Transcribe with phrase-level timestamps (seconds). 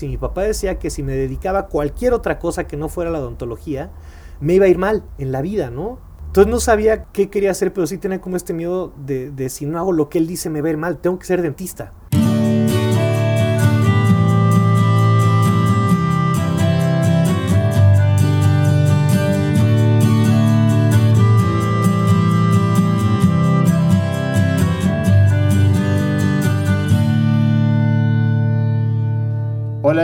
[0.00, 3.10] Si mi papá decía que si me dedicaba a cualquier otra cosa que no fuera
[3.10, 3.90] la odontología,
[4.38, 5.98] me iba a ir mal en la vida, ¿no?
[6.26, 9.66] Entonces no sabía qué quería hacer, pero sí tenía como este miedo de, de si
[9.66, 11.94] no hago lo que él dice me va a ir mal, tengo que ser dentista.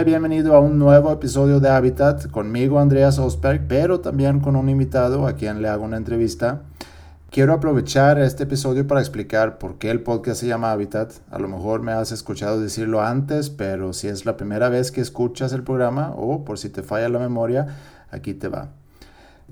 [0.05, 5.26] Bienvenido a un nuevo episodio de Habitat conmigo Andreas Osberg, pero también con un invitado
[5.26, 6.61] a quien le hago una entrevista.
[7.31, 11.12] Quiero aprovechar este episodio para explicar por qué el podcast se llama Habitat.
[11.31, 15.00] A lo mejor me has escuchado decirlo antes, pero si es la primera vez que
[15.00, 17.67] escuchas el programa o por si te falla la memoria,
[18.11, 18.68] aquí te va.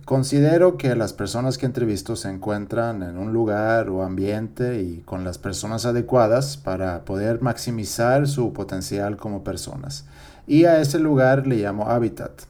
[0.05, 5.24] Considero que las personas que entrevisto se encuentran en un lugar o ambiente y con
[5.24, 10.05] las personas adecuadas para poder maximizar su potencial como personas.
[10.46, 12.42] Y a ese lugar le llamo hábitat.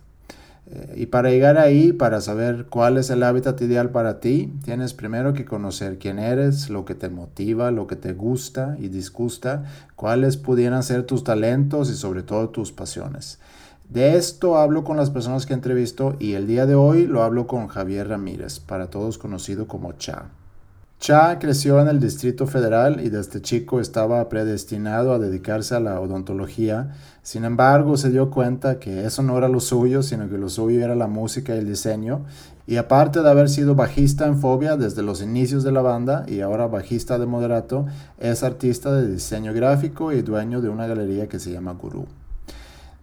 [0.66, 4.94] Eh, y para llegar ahí, para saber cuál es el hábitat ideal para ti, tienes
[4.94, 9.64] primero que conocer quién eres, lo que te motiva, lo que te gusta y disgusta,
[9.96, 13.38] cuáles pudieran ser tus talentos y sobre todo tus pasiones.
[13.90, 17.46] De esto hablo con las personas que entrevisto y el día de hoy lo hablo
[17.46, 20.30] con Javier Ramírez, para todos conocido como Cha.
[21.02, 25.98] Cha creció en el Distrito Federal y desde chico estaba predestinado a dedicarse a la
[25.98, 26.92] odontología.
[27.22, 30.80] Sin embargo, se dio cuenta que eso no era lo suyo, sino que lo suyo
[30.80, 32.24] era la música y el diseño.
[32.68, 36.40] Y aparte de haber sido bajista en Fobia desde los inicios de la banda y
[36.40, 37.84] ahora bajista de Moderato,
[38.20, 42.06] es artista de diseño gráfico y dueño de una galería que se llama Guru.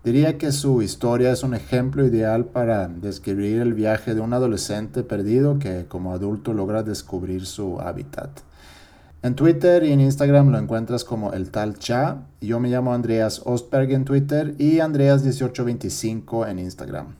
[0.03, 5.03] Diría que su historia es un ejemplo ideal para describir el viaje de un adolescente
[5.03, 8.29] perdido que como adulto logra descubrir su hábitat.
[9.21, 12.23] En Twitter y en Instagram lo encuentras como el tal Cha.
[12.39, 17.18] Yo me llamo Andreas Ostberg en Twitter y Andreas1825 en Instagram.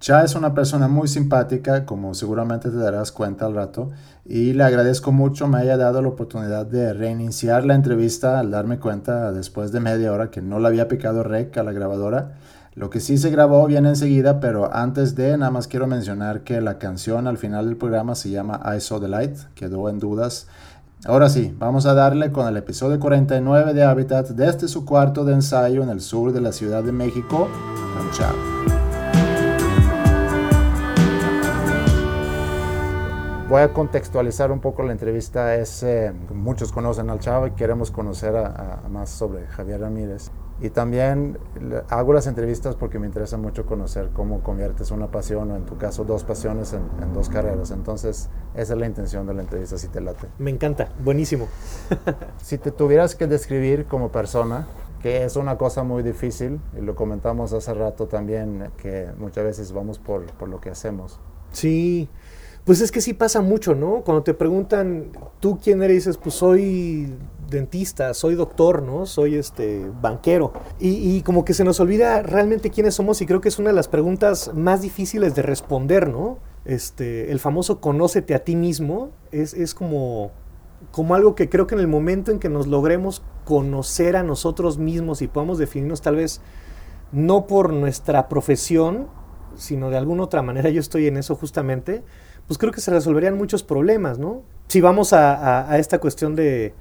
[0.00, 3.90] Cha es una persona muy simpática, como seguramente te darás cuenta al rato,
[4.24, 8.78] y le agradezco mucho me haya dado la oportunidad de reiniciar la entrevista al darme
[8.78, 12.38] cuenta después de media hora que no le había picado rec a la grabadora.
[12.74, 16.62] Lo que sí se grabó viene enseguida, pero antes de nada más quiero mencionar que
[16.62, 20.46] la canción al final del programa se llama I Saw the Light, quedó en dudas.
[21.04, 25.34] Ahora sí, vamos a darle con el episodio 49 de Habitat desde su cuarto de
[25.34, 27.48] ensayo en el sur de la Ciudad de México
[28.12, 28.79] Chao.
[33.50, 35.56] Voy a contextualizar un poco la entrevista.
[35.56, 40.30] Es, eh, muchos conocen al Chavo y queremos conocer a, más sobre Javier Ramírez.
[40.60, 41.38] Y también
[41.88, 45.78] hago las entrevistas porque me interesa mucho conocer cómo conviertes una pasión o en tu
[45.78, 47.72] caso dos pasiones en, en dos carreras.
[47.72, 50.28] Entonces esa es la intención de la entrevista, si te late.
[50.38, 51.48] Me encanta, buenísimo.
[52.42, 54.68] si te tuvieras que describir como persona,
[55.02, 59.72] que es una cosa muy difícil, y lo comentamos hace rato también, que muchas veces
[59.72, 61.18] vamos por, por lo que hacemos.
[61.52, 62.08] Sí,
[62.64, 64.02] pues es que sí pasa mucho, ¿no?
[64.04, 66.04] Cuando te preguntan, ¿tú quién eres?
[66.04, 67.14] Dices, pues soy
[67.48, 69.06] dentista, soy doctor, ¿no?
[69.06, 70.52] Soy este banquero.
[70.78, 73.76] Y, como que se nos olvida realmente quiénes somos y creo que es una de
[73.76, 76.38] las preguntas más difíciles de responder, ¿no?
[76.64, 80.30] Este, el famoso conócete a ti mismo es, es como,
[80.92, 84.78] como algo que creo que en el momento en que nos logremos conocer a nosotros
[84.78, 86.40] mismos y podamos definirnos tal vez
[87.12, 89.08] no por nuestra profesión,
[89.56, 92.02] sino de alguna otra manera, yo estoy en eso justamente,
[92.50, 94.42] pues creo que se resolverían muchos problemas, ¿no?
[94.66, 96.74] Si vamos a, esta cuestión de,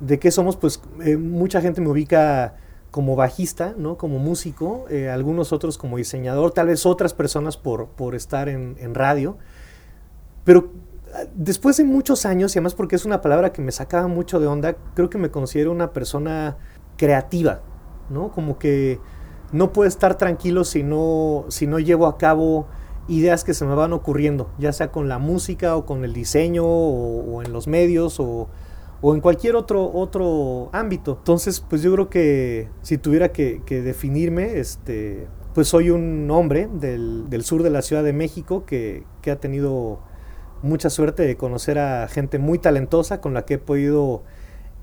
[0.00, 2.56] de qué somos, pues eh, mucha gente me ubica
[2.90, 3.98] como bajista, ¿no?
[3.98, 8.74] Como músico, eh, algunos otros como diseñador, tal vez otras personas por, por estar en,
[8.80, 9.38] en, radio.
[10.42, 10.72] Pero
[11.14, 14.40] ah, después de muchos años, y además porque es una palabra que me sacaba mucho
[14.40, 16.56] de onda, creo que me considero una persona
[16.96, 17.60] creativa,
[18.10, 18.32] ¿no?
[18.32, 18.98] Como que
[19.52, 22.66] no puedo estar tranquilo si no, si no llevo a cabo
[23.08, 26.64] ideas que se me van ocurriendo, ya sea con la música o con el diseño
[26.66, 28.48] o, en los medios o,
[29.02, 31.16] en cualquier otro, otro ámbito.
[31.18, 37.42] Entonces, pues yo creo que si tuviera que, definirme, este, pues soy un hombre del,
[37.42, 40.00] sur de la Ciudad de México que, ha tenido
[40.62, 44.22] mucha suerte de conocer a gente muy talentosa con la que he podido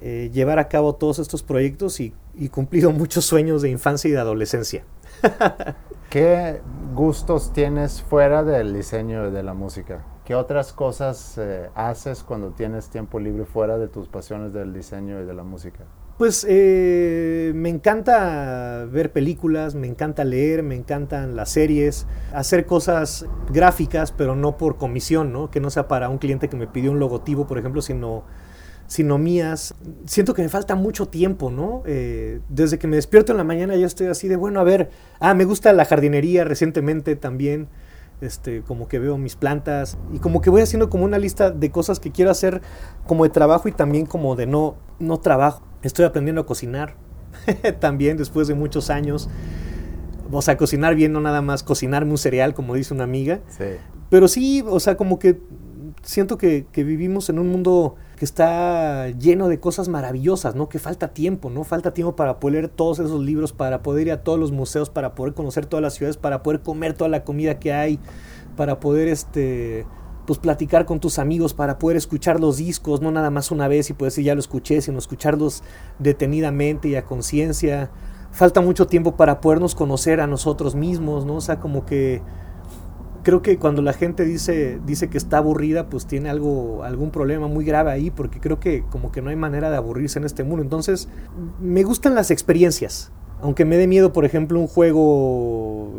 [0.02, 4.12] eh, llevar a cabo todos estos proyectos y, y cumplido muchos sueños de infancia y
[4.12, 4.86] de adolescencia.
[6.14, 6.62] ¿Qué
[6.94, 10.06] gustos tienes fuera del diseño y de la música?
[10.26, 15.20] ¿Qué otras cosas eh, haces cuando tienes tiempo libre fuera de tus pasiones del diseño
[15.22, 15.86] y de la música?
[16.20, 23.26] Pues eh, me encanta ver películas, me encanta leer, me encantan las series, hacer cosas
[23.52, 25.50] gráficas, pero no por comisión, ¿no?
[25.50, 28.24] Que no sea para un cliente que me pidió un logotipo, por ejemplo, sino
[28.88, 29.76] sino mías.
[30.06, 31.84] Siento que me falta mucho tiempo, ¿no?
[31.86, 34.90] Eh, desde que me despierto en la mañana ya estoy así de, bueno, a ver,
[35.20, 37.68] ah, me gusta la jardinería recientemente también.
[38.22, 41.72] Este, como que veo mis plantas y como que voy haciendo como una lista de
[41.72, 42.62] cosas que quiero hacer
[43.06, 45.62] como de trabajo y también como de no, no trabajo.
[45.82, 46.96] Estoy aprendiendo a cocinar
[47.80, 49.30] también después de muchos años.
[50.32, 53.42] O sea, cocinar bien, no nada más cocinarme un cereal, como dice una amiga.
[53.50, 53.66] Sí.
[54.10, 55.40] Pero sí, o sea, como que
[56.02, 60.70] siento que, que, vivimos en un mundo está lleno de cosas maravillosas, ¿no?
[60.70, 61.64] Que falta tiempo, ¿no?
[61.64, 64.90] Falta tiempo para poder leer todos esos libros, para poder ir a todos los museos,
[64.90, 68.00] para poder conocer todas las ciudades, para poder comer toda la comida que hay,
[68.56, 69.86] para poder, este,
[70.26, 73.90] pues platicar con tus amigos, para poder escuchar los discos, no nada más una vez
[73.90, 75.64] y poder decir ya lo escuché, sino escucharlos
[76.00, 77.90] detenidamente y a conciencia.
[78.32, 81.36] Falta mucho tiempo para podernos conocer a nosotros mismos, ¿no?
[81.36, 82.22] O sea, como que
[83.24, 87.48] creo que cuando la gente dice, dice que está aburrida, pues tiene algo, algún problema
[87.48, 90.44] muy grave ahí, porque creo que como que no hay manera de aburrirse en este
[90.44, 90.62] mundo.
[90.62, 91.08] Entonces,
[91.60, 93.12] me gustan las experiencias.
[93.42, 95.92] Aunque me dé miedo, por ejemplo, un juego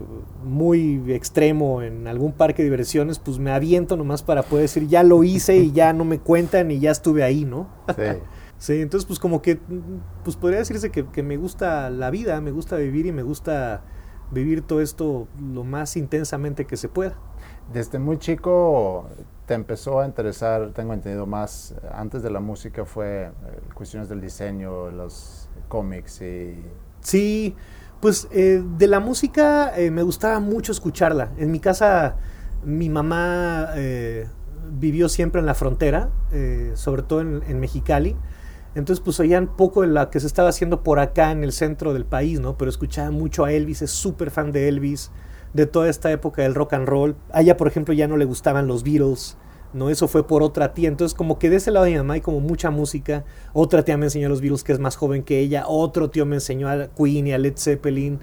[0.44, 5.02] muy extremo en algún parque de diversiones, pues me aviento nomás para poder decir, ya
[5.02, 7.68] lo hice y ya no me cuentan y ya estuve ahí, ¿no?
[7.88, 8.02] Sí.
[8.58, 9.58] sí, entonces pues como que,
[10.22, 13.82] pues podría decirse que, que me gusta la vida, me gusta vivir y me gusta
[14.30, 17.14] vivir todo esto lo más intensamente que se pueda.
[17.72, 19.08] Desde muy chico
[19.46, 23.30] te empezó a interesar, tengo entendido más, antes de la música fue eh,
[23.74, 26.62] cuestiones del diseño, los cómics y...
[27.00, 27.54] Sí,
[28.00, 31.32] pues eh, de la música eh, me gustaba mucho escucharla.
[31.36, 32.16] En mi casa
[32.64, 33.72] mi mamá
[34.70, 36.08] vivió siempre en la frontera,
[36.74, 38.16] sobre todo en, en Mexicali.
[38.74, 41.92] Entonces, pues oían poco de la que se estaba haciendo por acá en el centro
[41.92, 42.58] del país, ¿no?
[42.58, 45.10] Pero escuchaban mucho a Elvis, es súper fan de Elvis,
[45.52, 47.16] de toda esta época del rock and roll.
[47.32, 49.36] A ella, por ejemplo, ya no le gustaban los Beatles,
[49.72, 49.90] ¿no?
[49.90, 50.88] Eso fue por otra tía.
[50.88, 53.24] Entonces, como que de ese lado de mi mamá hay como mucha música.
[53.52, 55.64] Otra tía me enseñó a los Beatles, que es más joven que ella.
[55.68, 58.18] Otro tío me enseñó a Queen y a Led Zeppelin.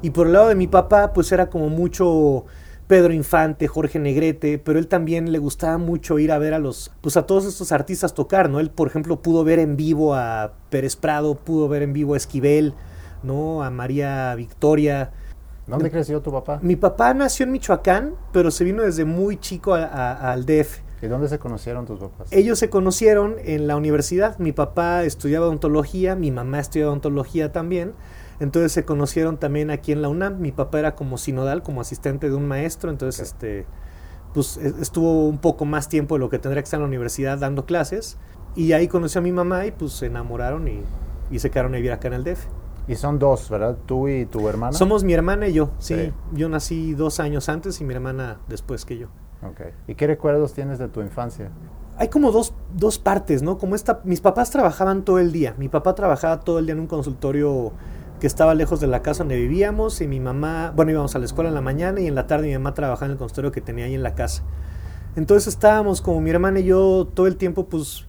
[0.00, 2.46] Y por el lado de mi papá, pues era como mucho
[2.90, 6.90] Pedro Infante, Jorge Negrete, pero él también le gustaba mucho ir a ver a los,
[7.00, 8.58] pues a todos estos artistas tocar, ¿no?
[8.58, 12.16] Él, por ejemplo, pudo ver en vivo a Pérez Prado, pudo ver en vivo a
[12.16, 12.74] Esquivel,
[13.22, 13.62] ¿no?
[13.62, 15.12] A María Victoria.
[15.68, 16.58] ¿Dónde creció tu papá?
[16.62, 20.80] Mi papá nació en Michoacán, pero se vino desde muy chico al DF.
[21.00, 22.26] ¿Y dónde se conocieron tus papás?
[22.32, 24.36] Ellos se conocieron en la universidad.
[24.40, 27.92] Mi papá estudiaba odontología, mi mamá estudiaba odontología también.
[28.40, 30.40] Entonces se conocieron también aquí en la UNAM.
[30.40, 33.66] Mi papá era como sinodal, como asistente de un maestro, entonces este
[34.32, 36.88] pues e, estuvo un poco más tiempo de lo que tendría que estar en la
[36.88, 38.16] universidad dando clases.
[38.56, 40.82] Y ahí conoció a mi mamá y pues se enamoraron y,
[41.30, 42.46] y se quedaron a vivir acá en el DF.
[42.88, 43.76] Y son dos, ¿verdad?
[43.86, 44.72] Tú y tu hermana.
[44.72, 46.12] Somos mi hermana y yo, sí.
[46.32, 49.08] Yo nací dos años antes y mi hermana después que yo.
[49.42, 49.60] Ok.
[49.86, 51.50] ¿Y qué recuerdos tienes de tu infancia?
[51.96, 53.58] Hay como dos, dos partes, ¿no?
[53.58, 55.54] Como esta, mis papás trabajaban todo el día.
[55.58, 57.72] Mi papá trabajaba todo el día en un consultorio
[58.20, 61.24] que estaba lejos de la casa donde vivíamos y mi mamá, bueno, íbamos a la
[61.24, 63.60] escuela en la mañana y en la tarde mi mamá trabajaba en el consultorio que
[63.60, 64.44] tenía ahí en la casa.
[65.16, 68.06] Entonces estábamos como mi hermana y yo todo el tiempo pues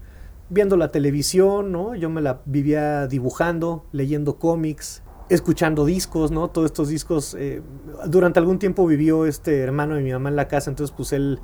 [0.50, 1.96] viendo la televisión, ¿no?
[1.96, 6.50] Yo me la vivía dibujando, leyendo cómics, escuchando discos, ¿no?
[6.50, 7.36] Todos estos discos.
[7.40, 7.62] Eh,
[8.06, 11.40] durante algún tiempo vivió este hermano de mi mamá en la casa, entonces pues él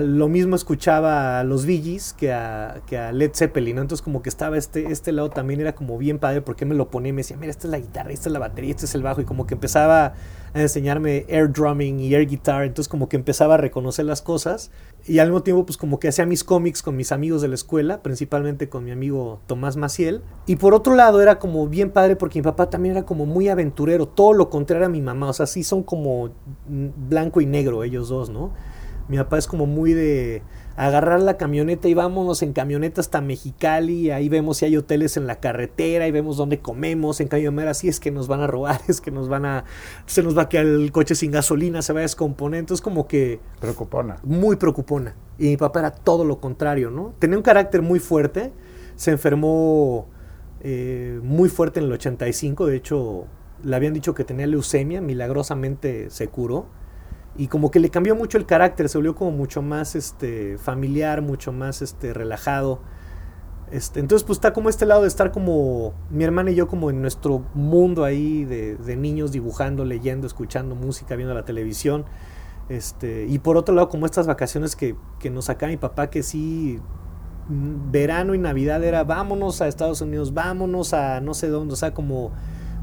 [0.00, 3.82] lo mismo escuchaba a los Billys que a, que a Led Zeppelin, ¿no?
[3.82, 6.88] Entonces como que estaba este, este lado también era como bien padre porque me lo
[6.90, 8.94] ponía y me decía, mira, esta es la guitarra, esta es la batería, este es
[8.94, 10.14] el bajo y como que empezaba
[10.54, 14.70] a enseñarme air drumming y air guitar, entonces como que empezaba a reconocer las cosas
[15.06, 17.54] y al mismo tiempo pues como que hacía mis cómics con mis amigos de la
[17.54, 22.16] escuela, principalmente con mi amigo Tomás Maciel y por otro lado era como bien padre
[22.16, 25.32] porque mi papá también era como muy aventurero, todo lo contrario a mi mamá, o
[25.32, 26.30] sea, sí son como
[26.68, 28.52] blanco y negro ellos dos, ¿no?
[29.08, 30.42] Mi papá es como muy de
[30.76, 35.26] agarrar la camioneta y vámonos en camioneta hasta Mexicali, ahí vemos si hay hoteles en
[35.26, 38.46] la carretera, y vemos dónde comemos, en cambio mera así es que nos van a
[38.46, 39.64] robar, es que nos van a,
[40.06, 43.06] se nos va a quedar el coche sin gasolina, se va a descomponer, entonces como
[43.06, 43.40] que...
[43.60, 44.18] Preocupona.
[44.22, 45.14] Muy preocupona.
[45.38, 47.14] Y mi papá era todo lo contrario, ¿no?
[47.18, 48.52] Tenía un carácter muy fuerte,
[48.96, 50.08] se enfermó
[50.60, 53.26] eh, muy fuerte en el 85, de hecho
[53.62, 56.66] le habían dicho que tenía leucemia, milagrosamente se curó
[57.36, 61.22] y como que le cambió mucho el carácter, se volvió como mucho más este familiar,
[61.22, 62.80] mucho más este relajado.
[63.70, 66.90] Este, entonces pues está como este lado de estar como mi hermana y yo como
[66.90, 72.04] en nuestro mundo ahí de, de niños dibujando, leyendo, escuchando música, viendo la televisión.
[72.68, 76.22] Este, y por otro lado como estas vacaciones que, que nos saca mi papá que
[76.22, 76.78] sí
[77.48, 81.76] mm, verano y navidad era vámonos a Estados Unidos, vámonos a no sé dónde, o
[81.76, 82.32] sea como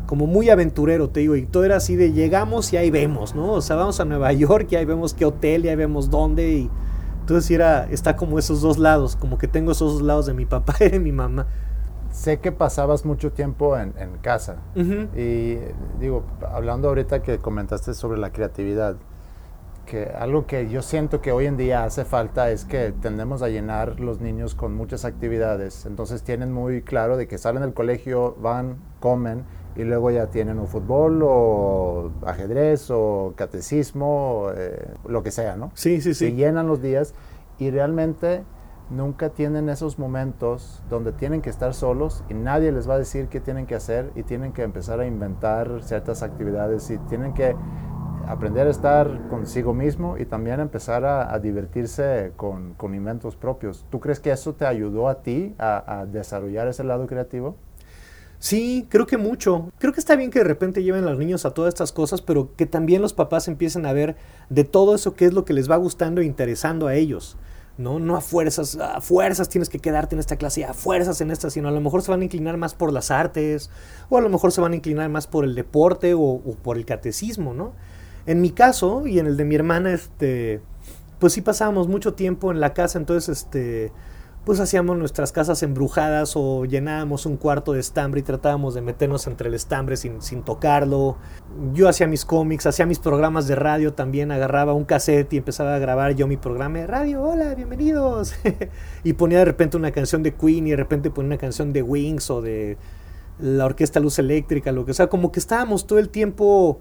[0.10, 3.52] como muy aventurero, te digo, y todo era así de llegamos y ahí vemos, ¿no?
[3.52, 6.52] O sea, vamos a Nueva York y ahí vemos qué hotel y ahí vemos dónde
[6.52, 6.70] y
[7.20, 10.46] Entonces era, está como esos dos lados, como que tengo esos dos lados de mi
[10.48, 11.46] papá y de mi mamá.
[12.12, 14.56] Sé que pasabas mucho tiempo en, en casa
[15.16, 15.60] y
[16.00, 18.96] digo, hablando ahorita que comentaste sobre la creatividad,
[19.86, 23.50] que algo que yo siento que hoy en día hace falta es que tendemos a
[23.50, 25.86] llenar los niños con muchas actividades.
[25.86, 29.46] Entonces tienen muy claro de que salen del colegio, van, comen
[29.76, 35.72] y luego ya tienen un fútbol o ajedrez o catecismo, eh, lo que sea, ¿no?
[35.74, 36.30] Sí, sí, sí.
[36.30, 37.14] Se llenan los días
[37.58, 38.44] y realmente
[38.90, 43.28] nunca tienen esos momentos donde tienen que estar solos y nadie les va a decir
[43.28, 47.56] qué tienen que hacer y tienen que empezar a inventar ciertas actividades y tienen que
[48.28, 53.86] aprender a estar consigo mismo y también empezar a, divertirse con, con, inventos propios.
[53.90, 57.56] ¿Tú crees que eso te ayudó a ti a, desarrollar ese lado creativo?
[58.40, 59.70] Sí, creo que mucho.
[59.80, 62.22] Creo que está bien que de repente lleven a los niños a todas estas cosas,
[62.22, 64.16] pero que también los papás empiecen a ver
[64.50, 67.38] de todo eso qué es lo que les va gustando e interesando a ellos.
[67.78, 67.98] ¿no?
[67.98, 71.50] No a fuerzas, a fuerzas tienes que quedarte en esta clase, a fuerzas en esta,
[71.50, 73.70] sino a lo mejor se van a inclinar más por las artes,
[74.10, 76.76] o a lo mejor se van a inclinar más por el deporte o, o por
[76.76, 77.74] el catecismo, ¿no?
[78.26, 80.62] En mi caso y en el de mi hermana, este,
[81.20, 83.94] pues sí pasábamos mucho tiempo en la casa, entonces, este,
[84.46, 89.28] pues hacíamos nuestras casas embrujadas o llenábamos un cuarto de estambre y tratábamos de meternos
[89.28, 91.18] entre el estambre sin, sin tocarlo.
[91.74, 95.76] Yo hacía mis cómics, hacía mis programas de radio también, agarraba un cassette y empezaba
[95.76, 98.34] a grabar yo mi programa de radio, hola, bienvenidos.
[99.04, 101.82] y ponía de repente una canción de Queen y de repente ponía una canción de
[101.84, 102.78] Wings o de
[103.40, 106.80] la Orquesta Luz Eléctrica, lo que sea, como que estábamos todo el tiempo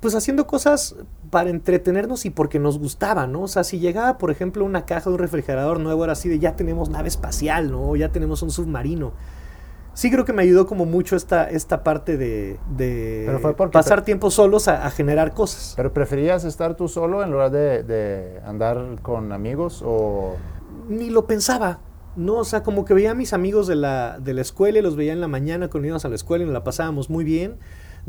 [0.00, 0.96] pues haciendo cosas
[1.30, 3.42] para entretenernos y porque nos gustaba, ¿no?
[3.42, 6.38] O sea, si llegaba, por ejemplo, una caja de un refrigerador nuevo, era así de
[6.38, 7.94] ya tenemos nave espacial, ¿no?
[7.96, 9.12] Ya tenemos un submarino.
[9.92, 12.58] Sí creo que me ayudó como mucho esta, esta parte de,
[13.70, 15.74] pasar tiempo solos a, generar cosas.
[15.76, 20.36] ¿Pero preferías estar tú solo en lugar de, de andar con amigos o...?
[20.88, 21.80] Ni lo pensaba.
[22.16, 24.82] No, o sea, como que veía a mis amigos de la, de la escuela y
[24.82, 27.24] los veía en la mañana cuando íbamos a la escuela y nos la pasábamos muy
[27.24, 27.58] bien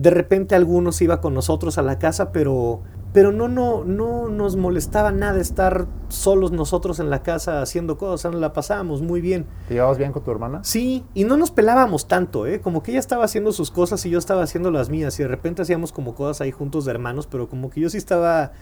[0.02, 2.82] de repente algunos iba con nosotros a la casa, pero,
[3.14, 8.34] pero no, no, no nos molestaba nada estar solos nosotros en la casa haciendo cosas,
[8.34, 9.46] la pasábamos muy bien.
[9.68, 10.64] ¿Te llevabas bien con tu hermana?
[10.64, 12.62] Sí, y no nos pelábamos tanto, ¿eh?
[12.62, 15.30] Como que ella estaba haciendo sus cosas y yo estaba haciendo las mías, y de
[15.30, 18.54] repente hacíamos como cosas ahí juntos de hermanos, pero como que yo sí estaba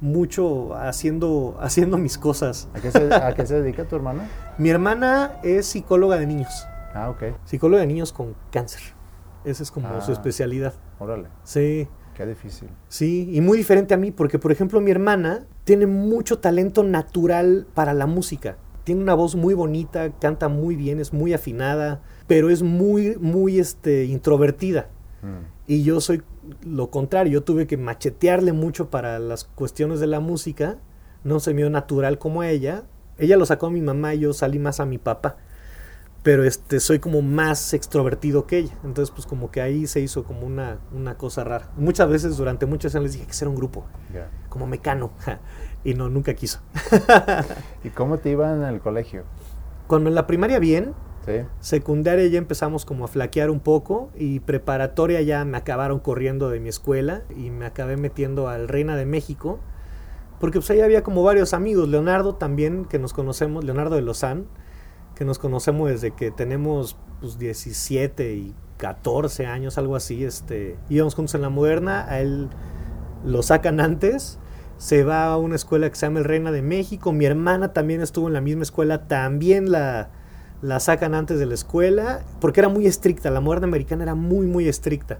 [0.00, 2.68] mucho haciendo, haciendo mis cosas.
[2.74, 4.28] ¿A qué, se, ¿A qué se dedica tu hermana?
[4.56, 6.64] Mi hermana es psicóloga de niños.
[6.94, 7.36] Ah, ok.
[7.44, 8.95] Psicóloga de niños con cáncer.
[9.46, 10.74] Esa es como su ah, especialidad.
[10.98, 11.28] Órale.
[11.44, 11.88] Sí.
[12.16, 12.68] Qué difícil.
[12.88, 17.66] Sí, y muy diferente a mí, porque por ejemplo mi hermana tiene mucho talento natural
[17.74, 18.56] para la música.
[18.84, 23.58] Tiene una voz muy bonita, canta muy bien, es muy afinada, pero es muy, muy
[23.60, 24.88] este, introvertida.
[25.22, 25.46] Mm.
[25.66, 26.22] Y yo soy
[26.64, 30.78] lo contrario, yo tuve que machetearle mucho para las cuestiones de la música.
[31.22, 32.84] No se me dio natural como ella.
[33.18, 35.36] Ella lo sacó a mi mamá y yo salí más a mi papá
[36.26, 38.74] pero este soy como más extrovertido que ella.
[38.82, 41.70] Entonces, pues como que ahí se hizo como una, una cosa rara.
[41.76, 43.86] Muchas veces durante muchos años les dije que ser un grupo,
[44.48, 45.12] como mecano,
[45.84, 46.58] y no, nunca quiso.
[47.84, 49.22] ¿Y cómo te iba en el colegio?
[49.86, 50.94] Cuando en la primaria bien,
[51.60, 56.58] secundaria ya empezamos como a flaquear un poco y preparatoria ya me acabaron corriendo de
[56.58, 59.60] mi escuela y me acabé metiendo al Reina de México.
[60.40, 64.46] Porque pues ahí había como varios amigos, Leonardo también, que nos conocemos, Leonardo de Lozán,
[65.16, 70.24] que nos conocemos desde que tenemos pues, 17 y 14 años, algo así.
[70.24, 72.48] Este, íbamos juntos en la moderna, a él
[73.24, 74.38] lo sacan antes,
[74.76, 77.12] se va a una escuela que se llama el Reina de México.
[77.12, 80.10] Mi hermana también estuvo en la misma escuela, también la,
[80.60, 84.46] la sacan antes de la escuela, porque era muy estricta, la moderna americana era muy,
[84.46, 85.18] muy estricta.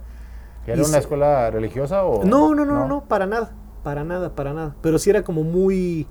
[0.67, 2.25] ¿Era una escuela religiosa o...?
[2.25, 4.75] No, no, no, no, no, para nada, para nada, para nada.
[4.83, 6.07] Pero sí era como muy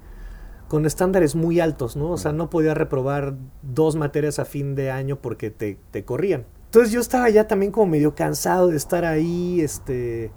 [0.76, 2.12] con estándares muy altos, ¿no?
[2.12, 6.44] O sea, no podía reprobar dos materias a fin de año porque te, te corrían.
[6.66, 10.34] Entonces yo estaba ya también como medio cansado de estar ahí, este...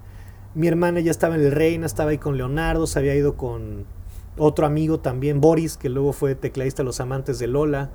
[0.54, 3.85] Mi hermana ya estaba en el Reina, estaba ahí con Leonardo, se había ido con
[4.37, 7.90] otro amigo también, Boris, que luego fue tecladista de Los Amantes de Lola.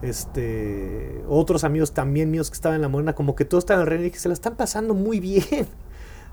[0.00, 3.88] Este, otros amigos también míos que estaban en la Morena, como que todos estaban en
[3.88, 5.66] el Reina y que se la están pasando muy bien.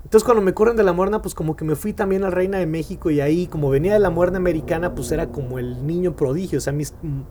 [0.04, 2.58] Entonces cuando me corren de la Morna, pues como que me fui también a Reina
[2.58, 6.16] de México y ahí como venía de la Morna americana, pues era como el niño
[6.16, 6.84] prodigio, o sea, mi,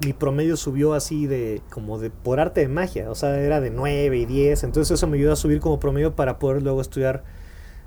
[0.05, 3.71] mi promedio subió así de como de por arte de magia, o sea, era de
[3.71, 7.23] 9 y 10, entonces eso me ayudó a subir como promedio para poder luego estudiar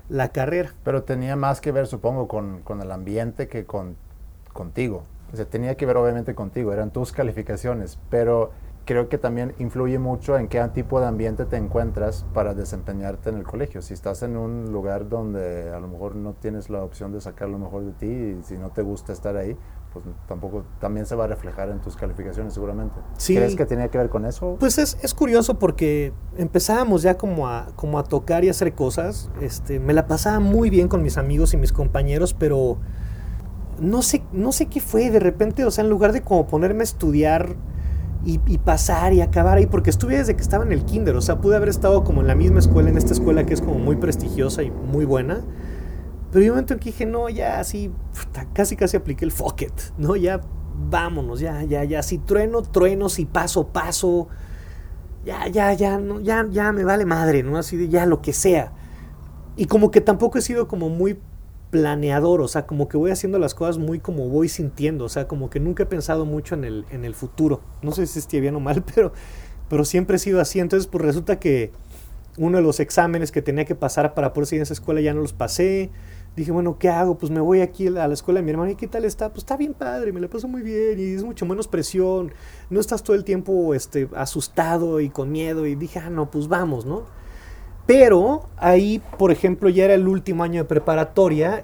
[0.09, 0.73] la carrera.
[0.83, 3.95] Pero tenía más que ver, supongo, con, con el ambiente que con
[4.51, 5.03] contigo.
[5.31, 8.51] O sea, tenía que ver obviamente contigo, eran tus calificaciones, pero
[8.85, 13.37] creo que también influye mucho en qué tipo de ambiente te encuentras para desempeñarte en
[13.37, 13.81] el colegio.
[13.81, 17.49] Si estás en un lugar donde a lo mejor no tienes la opción de sacar
[17.49, 19.57] lo mejor de ti y si no te gusta estar ahí,
[19.93, 22.95] pues tampoco también se va a reflejar en tus calificaciones seguramente.
[23.17, 23.35] Sí.
[23.35, 24.55] ¿Crees que tenía que ver con eso?
[24.59, 29.29] Pues es, es curioso porque empezábamos ya como a, como a tocar y hacer cosas.
[29.41, 32.77] Este, me la pasaba muy bien con mis amigos y mis compañeros, pero
[33.79, 35.09] no sé, no sé qué fue.
[35.09, 37.55] De repente, o sea, en lugar de como ponerme a estudiar
[38.23, 41.39] y, pasar y acabar ahí, porque estuve desde que estaba en el kinder, o sea,
[41.39, 43.95] pude haber estado como en la misma escuela, en esta escuela que es como muy
[43.95, 45.41] prestigiosa y muy buena,
[46.31, 47.91] pero hay un momento en que dije, no, ya así,
[48.53, 50.15] casi casi apliqué el fuck it, ¿no?
[50.15, 50.41] Ya
[50.89, 54.27] vámonos, ya, ya, ya, si trueno, trueno, si paso, paso,
[55.25, 57.57] ya, ya, ya, no, ya, ya me vale madre, ¿no?
[57.57, 58.71] Así de ya lo que sea.
[59.57, 61.19] Y como que tampoco he sido como muy
[61.71, 65.27] planeador, o sea, como que voy haciendo las cosas muy como voy sintiendo, o sea,
[65.27, 67.61] como que nunca he pensado mucho en el, en el futuro.
[67.81, 69.13] No sé si esté bien o mal, pero,
[69.69, 70.59] pero siempre he sido así.
[70.59, 71.71] Entonces, pues resulta que
[72.37, 75.13] uno de los exámenes que tenía que pasar para poder seguir en esa escuela ya
[75.13, 75.89] no los pasé.
[76.35, 77.17] Dije, bueno, ¿qué hago?
[77.17, 78.71] Pues me voy aquí a la escuela de mi hermano.
[78.71, 79.29] ¿Y qué tal está?
[79.29, 82.31] Pues está bien padre, me la paso muy bien y es mucho menos presión.
[82.69, 85.65] No estás todo el tiempo este, asustado y con miedo.
[85.65, 87.05] Y dije, ah, no, pues vamos, ¿no?
[87.85, 91.63] Pero ahí, por ejemplo, ya era el último año de preparatoria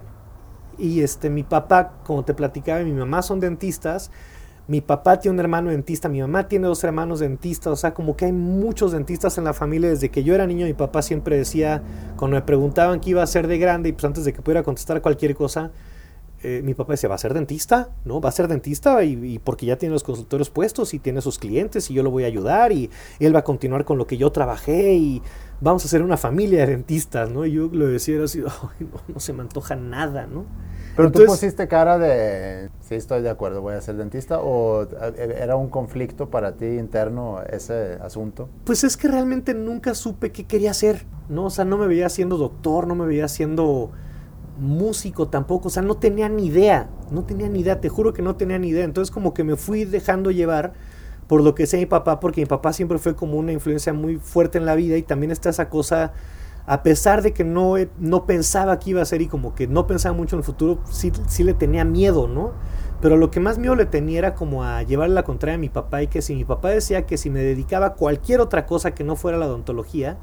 [0.78, 4.12] y este, mi papá, como te platicaba, mi mamá son dentistas.
[4.68, 8.18] Mi papá tiene un hermano dentista, mi mamá tiene dos hermanos dentistas, o sea, como
[8.18, 9.90] que hay muchos dentistas en la familia.
[9.90, 11.82] Desde que yo era niño, mi papá siempre decía,
[12.18, 14.64] cuando me preguntaban qué iba a ser de grande, y pues antes de que pudiera
[14.64, 15.72] contestar cualquier cosa,
[16.44, 17.90] eh, mi papá decía, ¿va a ser dentista?
[18.06, 18.22] ¿No?
[18.22, 21.90] Va a ser dentista y, porque ya tiene los consultorios puestos y tiene sus clientes
[21.90, 24.32] y yo lo voy a ayudar y, él va a continuar con lo que yo
[24.32, 25.22] trabajé
[25.62, 27.46] vamos a ser una familia de dentistas, ¿no?
[27.46, 28.40] Y yo lo decía así,
[28.80, 30.46] no, no se me antoja nada, ¿no?
[30.96, 34.88] Pero Entonces, tú pusiste cara de, sí, estoy de acuerdo, voy a ser dentista, o
[35.16, 38.50] era un conflicto para ti interno ese asunto?
[38.64, 41.46] Pues es que realmente nunca supe qué quería hacer, ¿no?
[41.46, 43.92] O sea, no me veía siendo doctor, no me veía siendo
[44.60, 48.24] músico tampoco, o sea, no tenía ni idea, no tenía ni idea, te juro que
[48.24, 48.84] no tenía ni idea.
[48.84, 50.74] Entonces como que me fui dejando llevar
[51.28, 54.18] por lo que sé mi papá, porque mi papá siempre fue como una influencia muy
[54.18, 56.14] fuerte en la vida y también está esa cosa
[56.68, 59.88] a pesar de que no, no pensaba que iba a ser y como que no
[59.88, 62.52] pensaba mucho en el futuro, sí, sí le tenía miedo, ¿no?
[63.00, 65.70] Pero lo que más miedo le tenía era como a llevarle la contraria a mi
[65.70, 68.92] papá y que si mi papá decía que si me dedicaba a cualquier otra cosa
[68.92, 70.18] que no fuera la odontología,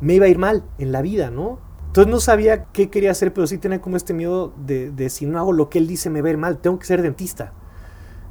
[0.00, 1.58] me iba a ir mal en la vida, ¿no?
[1.88, 5.26] Entonces no sabía qué quería hacer, pero sí tenía como este miedo de, de si
[5.26, 7.52] no hago lo que él dice me va a ir mal, tengo que ser dentista.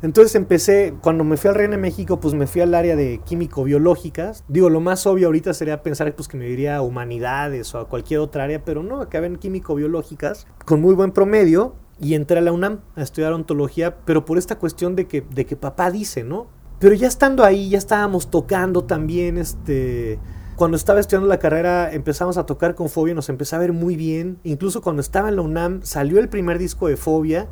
[0.01, 3.19] Entonces empecé, cuando me fui al Reino de México, pues me fui al área de
[3.25, 4.45] químico-biológicas.
[4.47, 7.89] Digo, lo más obvio ahorita sería pensar pues, que me iría a humanidades o a
[7.89, 12.41] cualquier otra área, pero no, acabé en químico-biológicas con muy buen promedio y entré a
[12.41, 16.23] la UNAM a estudiar ontología, pero por esta cuestión de que, de que papá dice,
[16.23, 16.47] ¿no?
[16.79, 20.17] Pero ya estando ahí, ya estábamos tocando también, este...
[20.55, 23.95] Cuando estaba estudiando la carrera empezamos a tocar con Fobia, nos empezó a ver muy
[23.95, 24.39] bien.
[24.43, 27.47] Incluso cuando estaba en la UNAM salió el primer disco de Fobia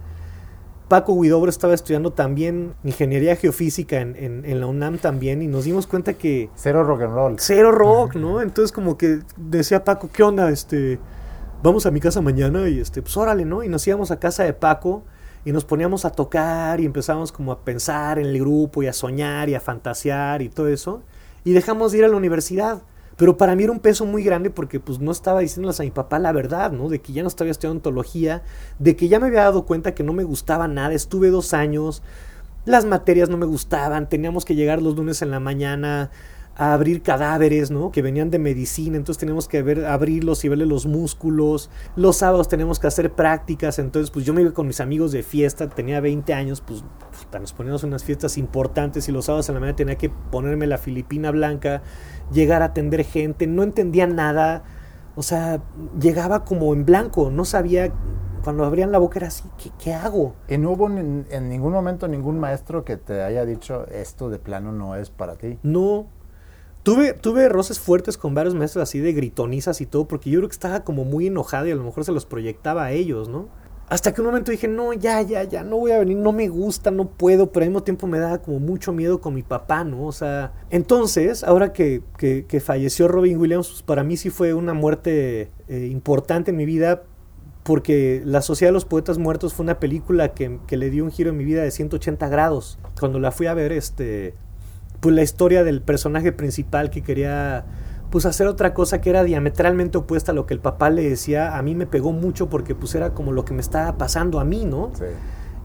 [0.87, 5.65] Paco Huidobro estaba estudiando también ingeniería geofísica en, en, en, la UNAM también y nos
[5.65, 6.49] dimos cuenta que...
[6.55, 7.35] Cero rock and roll.
[7.39, 8.41] Cero rock, ¿no?
[8.41, 10.49] Entonces como que decía Paco, ¿qué onda?
[10.49, 10.97] Este,
[11.61, 13.63] vamos a mi casa mañana y este, pues órale, ¿no?
[13.63, 15.03] Y nos íbamos a casa de Paco
[15.43, 18.93] y nos poníamos a tocar y empezamos como a pensar en el grupo y a
[18.93, 21.01] soñar y a fantasear y todo eso.
[21.43, 22.81] Y dejamos de ir a la universidad.
[23.17, 25.91] Pero para mí era un peso muy grande porque pues no estaba diciéndoles a mi
[25.91, 26.87] papá la verdad, ¿no?
[26.87, 28.43] De que ya no estaba estudiando ontología,
[28.77, 32.03] de que ya me había dado cuenta que no me gustaba nada, estuve dos años,
[32.65, 36.11] las materias no me gustaban, teníamos que llegar los lunes en la mañana
[36.57, 37.91] a abrir cadáveres, ¿no?
[37.91, 41.69] Que venían de medicina, entonces teníamos que ver, abrirlos y verle los músculos.
[41.95, 45.21] Los sábados tenemos que hacer prácticas, entonces pues yo me iba con mis amigos de
[45.21, 46.83] fiesta, tenía 20 años, pues
[47.17, 50.65] puta, nos poníamos unas fiestas importantes y los sábados en la mañana tenía que ponerme
[50.65, 51.83] la filipina blanca,
[52.33, 54.63] llegar a atender gente, no entendía nada,
[55.15, 55.61] o sea,
[56.01, 57.93] llegaba como en blanco, no sabía
[58.43, 60.33] cuando abrían la boca era así, ¿qué, qué hago?
[60.47, 64.39] ¿Y no hubo en, en, ningún momento ningún maestro que te haya dicho esto de
[64.39, 65.59] plano no es para ti?
[65.63, 66.07] No,
[66.87, 70.47] Tuve, tuve roces fuertes con varios maestros así de gritonizas y todo, porque yo creo
[70.47, 73.49] que estaba como muy enojado y a lo mejor se los proyectaba a ellos, ¿no?
[73.89, 76.47] Hasta que un momento dije, no, ya, ya, ya, no voy a venir, no me
[76.47, 79.83] gusta, no puedo, pero al mismo tiempo me daba como mucho miedo con mi papá,
[79.83, 80.05] ¿no?
[80.05, 84.53] O sea, entonces, ahora que, que, que falleció Robin Williams, pues para mí sí fue
[84.53, 87.03] una muerte eh, importante en mi vida,
[87.63, 91.11] porque La Sociedad de los Poetas Muertos fue una película que, que, le dio un
[91.11, 92.79] giro en mi vida de 180 grados.
[92.97, 94.35] Cuando la fui a ver, este,
[95.07, 97.63] pues la historia del personaje principal que quería
[98.09, 101.57] pues hacer otra cosa que era diametralmente opuesta a lo que el papá le decía,
[101.57, 104.43] a mí me pegó mucho porque pues era como lo que me estaba pasando a
[104.43, 104.91] mí, ¿no?
[104.95, 105.05] Sí.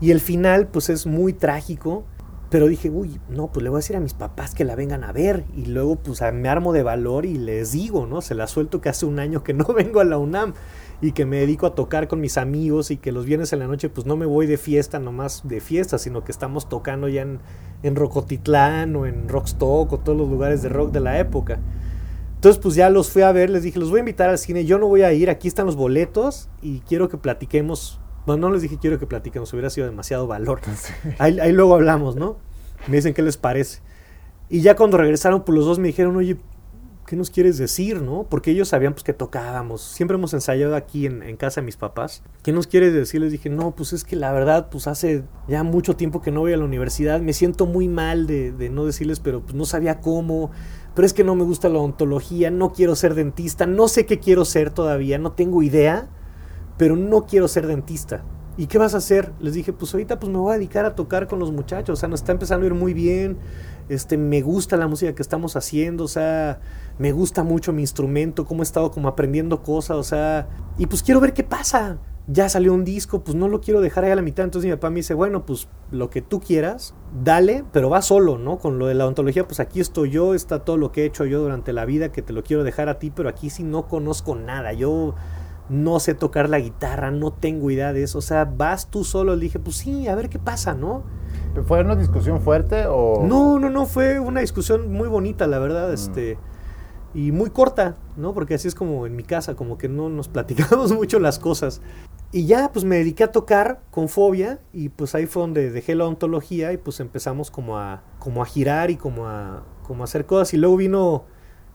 [0.00, 2.04] Y el final pues es muy trágico,
[2.50, 5.02] pero dije, uy, no, pues le voy a decir a mis papás que la vengan
[5.02, 8.20] a ver y luego pues me armo de valor y les digo, ¿no?
[8.20, 10.54] Se la suelto que hace un año que no vengo a la UNAM.
[11.02, 13.66] Y que me dedico a tocar con mis amigos y que los viernes en la
[13.66, 17.22] noche pues no me voy de fiesta nomás de fiesta, sino que estamos tocando ya
[17.22, 17.40] en,
[17.82, 21.58] en Rocotitlán o en Rockstock o todos los lugares de rock de la época.
[22.36, 24.64] Entonces pues ya los fui a ver, les dije, los voy a invitar al cine,
[24.64, 28.00] yo no voy a ir, aquí están los boletos y quiero que platiquemos.
[28.24, 30.60] Bueno, no les dije quiero que platiquemos, hubiera sido demasiado valor.
[31.18, 32.36] Ahí, ahí luego hablamos, ¿no?
[32.86, 33.80] Me dicen qué les parece.
[34.48, 36.36] Y ya cuando regresaron, pues los dos me dijeron, oye,
[37.12, 38.24] ¿qué nos quieres decir, no?
[38.26, 39.82] Porque ellos sabían pues que tocábamos.
[39.82, 42.22] Siempre hemos ensayado aquí en, casa de mis papás.
[42.42, 43.20] ¿Qué nos quieres decir?
[43.20, 46.40] Les dije, no, pues es que la verdad, pues hace ya mucho tiempo que no
[46.40, 47.20] voy a la universidad.
[47.20, 50.52] Me siento muy mal de, no decirles, pero pues no sabía cómo.
[50.94, 54.18] Pero es que no me gusta la odontología, no quiero ser dentista, no sé qué
[54.18, 56.08] quiero ser todavía, no tengo idea,
[56.78, 58.24] pero no quiero ser dentista.
[58.56, 59.32] ¿Y qué vas a hacer?
[59.40, 62.00] Les dije, pues ahorita pues me voy a dedicar a tocar con los muchachos, o
[62.00, 63.38] sea, nos está empezando a ir muy bien,
[63.88, 66.60] este, me gusta la música que estamos haciendo, o sea,
[67.02, 71.02] me gusta mucho mi instrumento, cómo he estado como aprendiendo cosas, o sea, y pues
[71.02, 71.98] quiero ver qué pasa.
[72.28, 74.44] Ya salió un disco, pues no lo quiero dejar ahí a la mitad.
[74.44, 78.38] Entonces mi papá me dice, bueno, pues lo que tú quieras, dale, pero va solo,
[78.38, 78.58] ¿no?
[78.58, 81.24] Con lo de la ontología, pues aquí estoy yo, está todo lo que he hecho
[81.24, 83.88] yo durante la vida, que te lo quiero dejar a ti, pero aquí sí no
[83.88, 84.72] conozco nada.
[84.72, 85.16] Yo
[85.68, 88.18] no sé tocar la guitarra, no tengo idea de eso.
[88.18, 89.34] O sea, vas tú solo.
[89.34, 91.02] Le dije, pues sí, a ver qué pasa, ¿no?
[91.66, 93.24] ¿Fue una discusión fuerte o...?
[93.26, 95.94] No, no, no, fue una discusión muy bonita, la verdad, mm.
[95.94, 96.38] este...
[97.14, 98.32] Y muy corta, ¿no?
[98.32, 101.80] Porque así es como en mi casa, como que no nos platicamos mucho las cosas.
[102.34, 105.94] Y ya, pues me dediqué a tocar con fobia y pues ahí fue donde dejé
[105.94, 110.04] la ontología y pues empezamos como a, como a girar y como a, como a
[110.04, 110.54] hacer cosas.
[110.54, 111.24] Y luego vino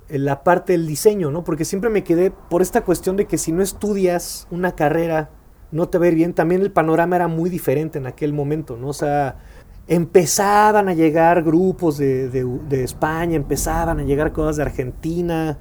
[0.09, 1.43] eh, la parte del diseño, ¿no?
[1.43, 5.29] Porque siempre me quedé por esta cuestión de que si no estudias una carrera,
[5.71, 6.33] no te va a ir bien.
[6.33, 8.87] También el panorama era muy diferente en aquel momento, ¿no?
[8.87, 9.37] O sea,
[9.87, 15.57] empezaban a llegar grupos de, España, empezaban a llegar cosas de Argentina,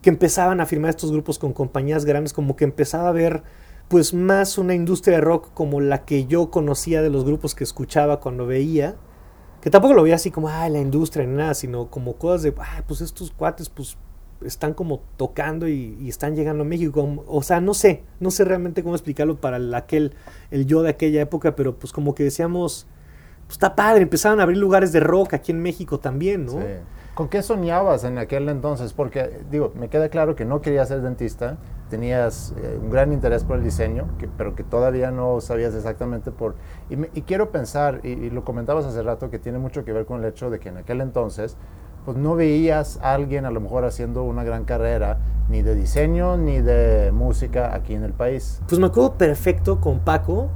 [0.00, 3.42] que empezaban a firmar estos grupos con compañías grandes, como que empezaba a ver
[3.88, 7.64] pues más una industria de rock como la que yo conocía de los grupos que
[7.64, 8.96] escuchaba cuando veía,
[9.60, 12.54] que tampoco lo veía así como, ay, la industria ni nada, sino como cosas de,
[12.58, 13.96] ay, pues estos cuates pues
[14.44, 18.82] están como tocando y, están llegando a México, o sea, no sé, no sé realmente
[18.82, 20.14] cómo explicarlo para aquel,
[20.50, 22.86] el yo de aquella época, pero pues como que decíamos,
[23.46, 26.52] pues está padre, empezaron a abrir lugares de rock aquí en México también, ¿no?
[26.52, 26.66] Sí.
[27.16, 28.92] ¿Con qué soñabas en aquel entonces?
[28.92, 31.56] Porque, digo, me queda claro que no querías ser dentista,
[31.88, 36.30] tenías eh, un gran interés por el diseño, que, pero que todavía no sabías exactamente
[36.30, 36.56] por...
[36.90, 40.28] Y, quiero pensar, y, lo comentabas hace rato, que tiene mucho que ver con el
[40.28, 41.56] hecho de que en aquel entonces,
[42.04, 45.16] pues no veías a alguien a lo mejor haciendo una gran carrera,
[45.48, 48.60] ni de diseño, ni de música aquí en el país.
[48.68, 50.50] Pues me acuerdo perfecto con Paco,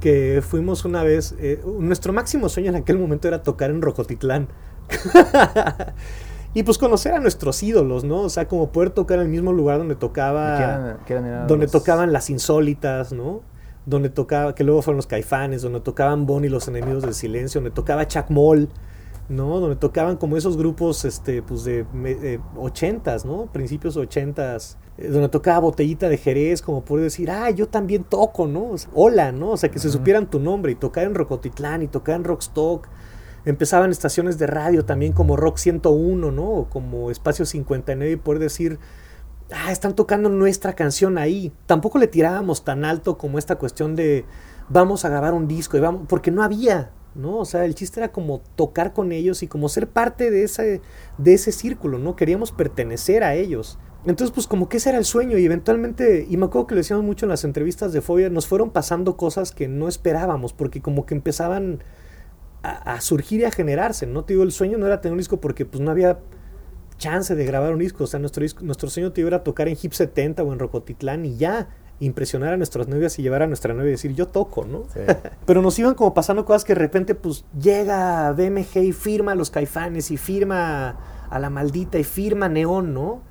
[0.00, 4.48] que fuimos una vez, eh, nuestro máximo sueño en aquel momento era tocar en Rocotitlán.
[6.54, 8.22] y pues conocer a nuestros ídolos, ¿no?
[8.22, 10.98] O sea, como poder tocar en el mismo lugar donde tocaba,
[11.46, 13.42] donde tocaban las insólitas, ¿no?
[13.86, 17.74] Donde tocaba, que luego fueron los caifanes, donde tocaban Bonnie los enemigos del silencio, donde
[17.74, 18.68] tocaba Chuck Moll,
[19.28, 19.60] ¿no?
[19.60, 23.46] Donde tocaban como esos grupos, este, pues de eh, ochentas, ¿no?
[23.52, 28.74] Principios ochentas, donde tocaba Botellita de Jerez, como poder decir, ah, yo también toco, ¿no?
[28.92, 29.50] hola, ¿no?
[29.50, 32.88] O sea, que se supieran tu nombre y tocar en Rocotitlán y tocar en Rockstock.
[33.46, 36.44] Empezaban estaciones de radio también como Rock 101, ¿no?
[36.44, 38.78] O como Espacio 59 y poder decir,
[39.52, 41.52] ah, están tocando nuestra canción ahí.
[41.66, 44.26] Tampoco le tirábamos tan alto como esta cuestión de
[44.68, 47.38] vamos a grabar un disco y vamos, porque no había, ¿no?
[47.38, 50.82] O sea, el chiste era como tocar con ellos y como ser parte de ese,
[51.16, 52.16] de ese círculo, ¿no?
[52.16, 53.78] Queríamos pertenecer a ellos.
[54.06, 56.78] Entonces, pues como que ese era el sueño y eventualmente, y me acuerdo que lo
[56.78, 60.80] decíamos mucho en las entrevistas de Fobia, nos fueron pasando cosas que no esperábamos, porque
[60.80, 61.82] como que empezaban
[62.62, 64.24] a, surgir y a generarse, ¿no?
[64.24, 66.18] Te digo, el sueño no era tener un disco porque pues no había
[66.98, 69.92] chance de grabar un disco, o sea, nuestro, nuestro sueño te era tocar en Hip
[69.92, 71.68] 70 o en Rocotitlán y ya,
[72.00, 74.84] impresionar a nuestras novias y llevar a nuestra novia y decir yo toco, ¿no?
[75.46, 79.34] Pero nos iban como pasando cosas que de repente pues llega BMG y firma a
[79.34, 83.29] los caifanes y firma a la maldita y firma Neón, ¿no?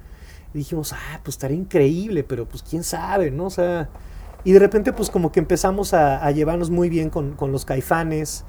[0.54, 3.46] Y dijimos, ah, pues estaría increíble, pero pues quién sabe, ¿no?
[3.46, 3.90] O sea,
[4.44, 8.46] y de repente pues como que empezamos a, llevarnos muy bien con, con, los caifanes,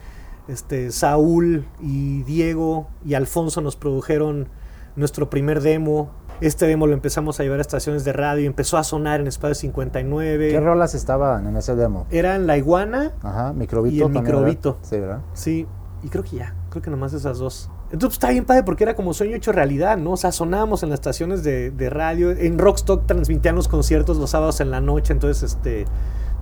[0.48, 4.48] este, Saúl y Diego y Alfonso nos produjeron
[4.96, 6.10] nuestro primer demo,
[6.40, 9.54] este demo lo empezamos a llevar a estaciones de radio, empezó a sonar en Espacio
[9.54, 10.50] 59.
[10.50, 12.06] ¿Qué rolas estaban en ese demo?
[12.10, 14.78] Eran La Iguana Ajá, Microbito y el Microbito.
[14.80, 15.20] Sí, ¿verdad?
[15.34, 15.66] Sí,
[16.02, 17.70] y creo que ya, creo que nomás esas dos.
[17.92, 20.12] Entonces pues, está bien padre porque era como sueño hecho realidad, ¿no?
[20.12, 24.30] O sea, sonábamos en las estaciones de, de radio, en Rockstock transmitían los conciertos los
[24.30, 25.86] sábados en la noche, entonces este,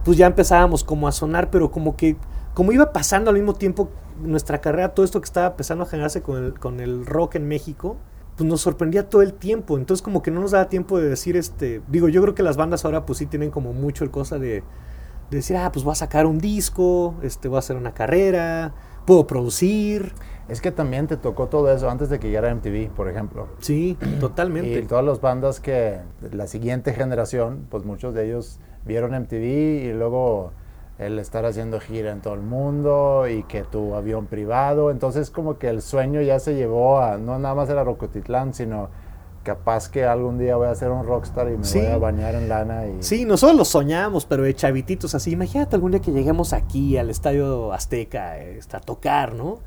[0.05, 2.17] pues ya empezábamos como a sonar, pero como que,
[2.53, 3.91] como iba pasando al mismo tiempo
[4.23, 7.49] nuestra carrera, todo esto que estaba empezando a generarse con el, con el rock en
[7.49, 7.97] México,
[8.37, 9.79] pues nos sorprendía todo el tiempo.
[9.79, 12.59] Entonces como que no nos daba tiempo de decir, este, digo, yo creo que las
[12.59, 14.63] bandas ahora pues sí tienen como mucho el cosa de,
[15.31, 18.75] de decir, ah, pues voy a sacar un disco, este, voy a hacer una carrera,
[19.07, 20.13] puedo producir.
[20.49, 23.49] Es que también te tocó todo eso antes de que llegara MTV, por ejemplo.
[23.61, 24.79] Sí, totalmente.
[24.79, 25.99] Y todas las bandas que
[26.33, 30.53] la siguiente generación, pues muchos de ellos vieron MTV y luego
[30.99, 34.91] el estar haciendo gira en todo el mundo y que tu avión privado.
[34.91, 38.89] Entonces como que el sueño ya se llevó a, no nada más era Rocotitlán, sino
[39.45, 42.49] capaz que algún día voy a ser un rockstar y me voy a bañar en
[42.49, 42.87] lana.
[42.87, 43.03] Y...
[43.03, 45.31] Sí, nosotros lo soñamos, pero de chavititos así.
[45.33, 49.61] Imagínate algún día que lleguemos aquí al Estadio Azteca este, a tocar, ¿no?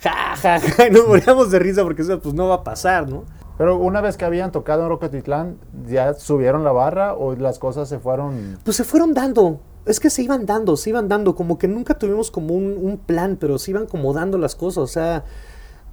[0.00, 3.08] Ja, ja, ja, y nos moríamos de risa porque eso pues no va a pasar,
[3.08, 3.24] ¿no?
[3.56, 7.88] Pero una vez que habían tocado en Rocotitlán, ¿ya subieron la barra o las cosas
[7.88, 8.58] se fueron...?
[8.64, 11.98] Pues se fueron dando es que se iban dando, se iban dando, como que nunca
[11.98, 15.24] tuvimos como un, plan, pero se iban como dando las cosas, o sea,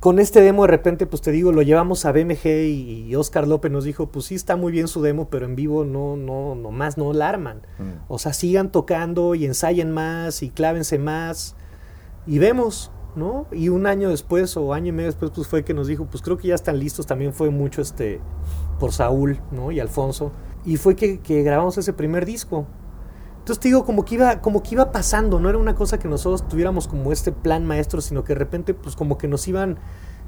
[0.02, 3.72] con este demo de repente, pues te digo, lo llevamos a BMG y, Oscar López
[3.72, 6.72] nos dijo, pues sí está muy bien su demo, pero en vivo no, no, no
[6.72, 7.62] más no la arman.
[7.80, 8.04] Mm.
[8.10, 11.56] O sea, sigan tocando y ensayen más y clávense más
[12.28, 13.48] y vemos, ¿no?
[13.52, 16.22] Y un año después o año y medio después, pues fue que nos dijo, pues
[16.24, 18.20] creo que ya están listos, también fue mucho este,
[18.80, 19.72] por Saúl, ¿no?
[19.72, 20.32] Y Alfonso.
[20.66, 22.66] Y fue que, que grabamos ese primer disco.
[23.40, 26.08] Entonces te digo, como que iba, como que iba pasando, no era una cosa que
[26.08, 29.78] nosotros tuviéramos como este plan maestro, sino que de repente, pues como que nos iban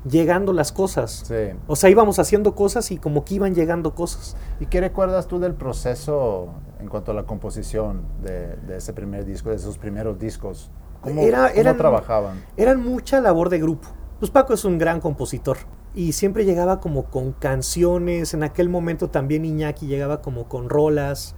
[0.07, 1.29] llegando las cosas.
[1.67, 4.35] O sea, íbamos haciendo cosas y como que iban llegando cosas.
[4.59, 9.49] ¿Y qué recuerdas tú del proceso en cuanto a la composición de, ese primer disco,
[9.49, 10.71] de esos primeros discos?
[11.07, 12.43] ¿Cómo, era, trabajaban?
[12.57, 13.87] Eran mucha labor de grupo.
[14.19, 15.57] Pues Paco es un gran compositor
[15.93, 18.33] y siempre llegaba como con canciones.
[18.33, 21.35] En aquel momento también Iñaki llegaba como con rolas.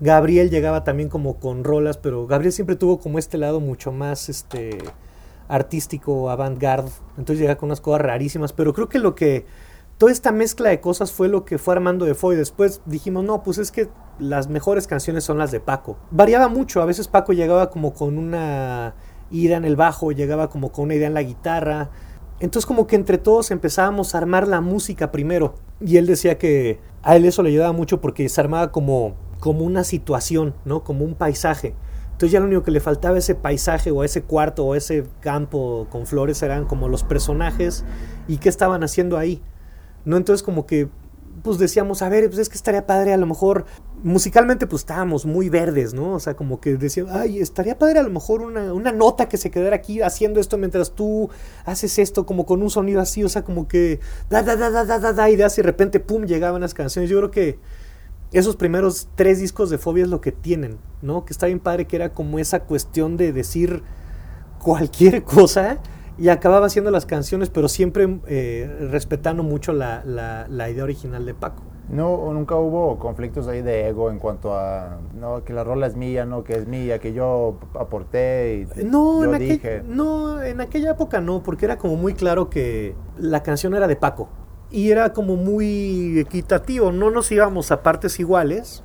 [0.00, 4.28] Gabriel llegaba también como con rolas, pero Gabriel siempre tuvo como este lado mucho más
[4.28, 4.78] este
[5.48, 6.90] artístico, avant-garde.
[7.18, 9.44] Entonces llegaba con unas cosas rarísimas, pero creo que lo que
[10.00, 12.34] toda esta mezcla de cosas fue lo que fue armando de Foy.
[12.34, 15.98] Después dijimos, no, pues es que las mejores canciones son las de Paco.
[16.10, 18.94] Variaba mucho, a veces Paco llegaba como con una
[19.30, 21.90] idea en el bajo, llegaba como con una idea en la guitarra.
[22.40, 25.56] Entonces como que entre todos empezábamos a armar la música primero.
[25.82, 29.64] Y él decía que a él eso le ayudaba mucho porque se armaba como como
[29.64, 30.82] una situación, ¿no?
[30.82, 31.74] Como un paisaje.
[32.12, 35.86] Entonces ya lo único que le faltaba ese paisaje o ese cuarto o ese campo
[35.90, 37.84] con flores eran como los personajes
[38.28, 39.42] y qué estaban haciendo ahí.
[40.04, 40.16] ¿No?
[40.16, 40.88] Entonces como que
[41.42, 43.64] pues decíamos, a ver, pues es que estaría padre a lo mejor
[44.02, 46.14] musicalmente pues estábamos muy verdes, ¿no?
[46.14, 49.36] O sea, como que decíamos, ay, estaría padre a lo mejor una, una, nota que
[49.36, 51.30] se quedara aquí haciendo esto mientras tú
[51.64, 54.84] haces esto como con un sonido así, o sea, como que da da da da
[54.84, 57.10] da da, da y de repente pum llegaban las canciones.
[57.10, 57.58] Yo creo que
[58.32, 61.24] esos primeros tres discos de Fobia es lo que tienen, ¿no?
[61.24, 63.82] Que está bien padre que era como esa cuestión de decir
[64.62, 65.78] cualquier cosa
[66.20, 71.32] y acababa haciendo las canciones, pero siempre eh, respetando mucho la, la, idea original de
[71.32, 71.62] Paco.
[71.88, 75.96] No, nunca hubo conflictos ahí de ego en cuanto a, no, que la rola es
[75.96, 79.82] mía, no, que es mía, que yo aporté y no, yo en dije.
[79.86, 83.96] no, en aquella época no, porque era como muy claro que la canción era de
[83.96, 84.28] Paco
[84.70, 88.84] y era como muy equitativo, no nos íbamos a partes iguales,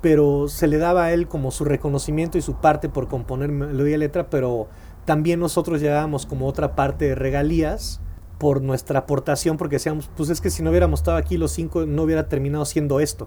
[0.00, 3.94] pero se le daba a él como su reconocimiento y su parte por componer melodía
[3.94, 4.66] y letra, pero
[5.08, 8.02] también nosotros llevábamos como otra parte de regalías
[8.36, 11.86] por nuestra aportación, porque decíamos, pues es que si no hubiéramos estado aquí los cinco,
[11.86, 13.26] no hubiera terminado siendo esto.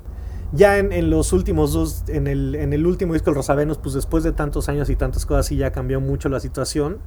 [0.53, 4.23] Ya en, los últimos dos, en el, en el último disco, el Rosavenos, pues después
[4.23, 6.99] de tantos años y tantas cosas, sí ya cambió mucho la situación.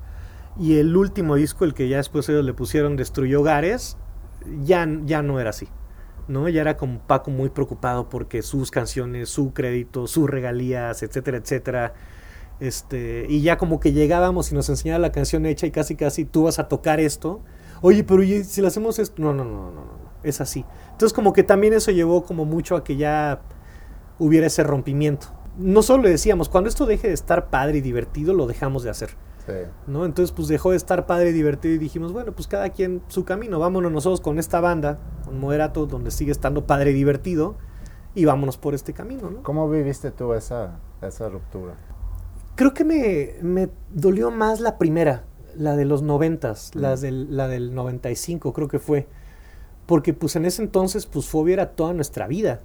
[0.59, 3.97] Y el último disco, el que ya después ellos le pusieron Destruyó Hogares,
[4.65, 5.69] ya, ya no era así.
[6.27, 6.49] ¿no?
[6.49, 11.95] Ya era como Paco muy preocupado porque sus canciones, su crédito, sus regalías, etcétera, etcétera.
[12.65, 16.25] Este, y ya como que llegábamos y nos enseñaba la canción hecha y casi casi
[16.25, 17.41] tú vas a tocar esto.
[17.83, 19.85] Oye, pero si le hacemos esto, no, no, no, no, no,
[20.23, 20.65] es así.
[20.93, 23.43] Entonces como que también eso llevó como mucho a que ya
[24.19, 25.27] hubiera ese rompimiento.
[25.59, 28.91] No solo le decíamos, cuando esto deje de estar padre y divertido, lo dejamos de
[28.91, 29.11] hacer.
[29.87, 30.07] ¿no?
[30.07, 33.25] Entonces, pues dejó de estar padre y divertido y dijimos, bueno, pues cada quien su
[33.25, 37.57] camino, vámonos nosotros con esta banda, con Moderato, donde sigue estando padre y divertido,
[38.15, 39.43] y vámonos por este camino, ¿no?
[39.43, 41.75] ¿Cómo viviste tú esa, esa ruptura?
[42.55, 45.25] Creo que me, me dolió más la primera,
[45.57, 49.09] la de los noventas, la, del, la del 95 creo que fue,
[49.87, 52.61] porque pues en ese entonces pues Fobia era toda nuestra vida,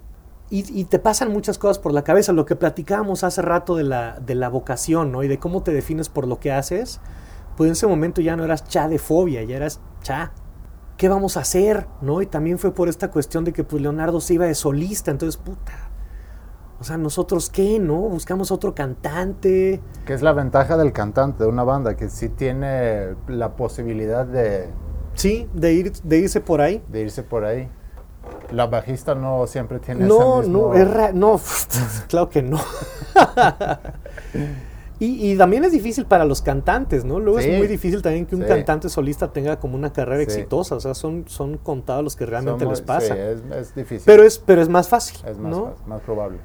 [0.52, 2.34] y, te pasan muchas cosas por la cabeza.
[2.34, 5.22] Lo que platicábamos hace rato de la, de la vocación, ¿no?
[5.22, 7.00] Y de cómo te defines por lo que haces.
[7.56, 10.32] Pues en ese momento ya no eras cha de fobia, ya eras cha.
[10.98, 11.86] ¿Qué vamos a hacer?
[12.02, 12.24] ¿No?
[12.24, 15.12] Y también fue por esta cuestión de que pues Leonardo se iba de solista.
[15.12, 15.89] Entonces, puta.
[16.80, 17.78] O sea, ¿nosotros qué?
[17.80, 17.96] ¿No?
[17.98, 19.82] Buscamos otro cantante.
[20.06, 21.96] ¿Qué es la ventaja del cantante de una banda?
[21.98, 24.70] Que sí tiene la posibilidad de
[25.14, 26.82] Sí, de, ir, de irse por ahí.
[26.88, 27.68] De irse por ahí.
[28.52, 31.40] La bajista no siempre tiene No, ese no, es ra- no,
[32.08, 32.60] claro que no.
[35.00, 37.20] y, y también es difícil para los cantantes, ¿no?
[37.20, 37.50] Luego Sí.
[37.50, 38.48] es muy difícil también que un Sí.
[38.48, 40.24] cantante solista tenga como una carrera Sí.
[40.24, 40.76] exitosa.
[40.76, 43.16] O sea, son, son contados los que realmente les pasa.
[43.16, 44.04] Sí, es, es difícil.
[44.06, 45.66] pero, es, pero es más fácil, es más, ¿no?
[45.72, 46.38] fácil, más probable.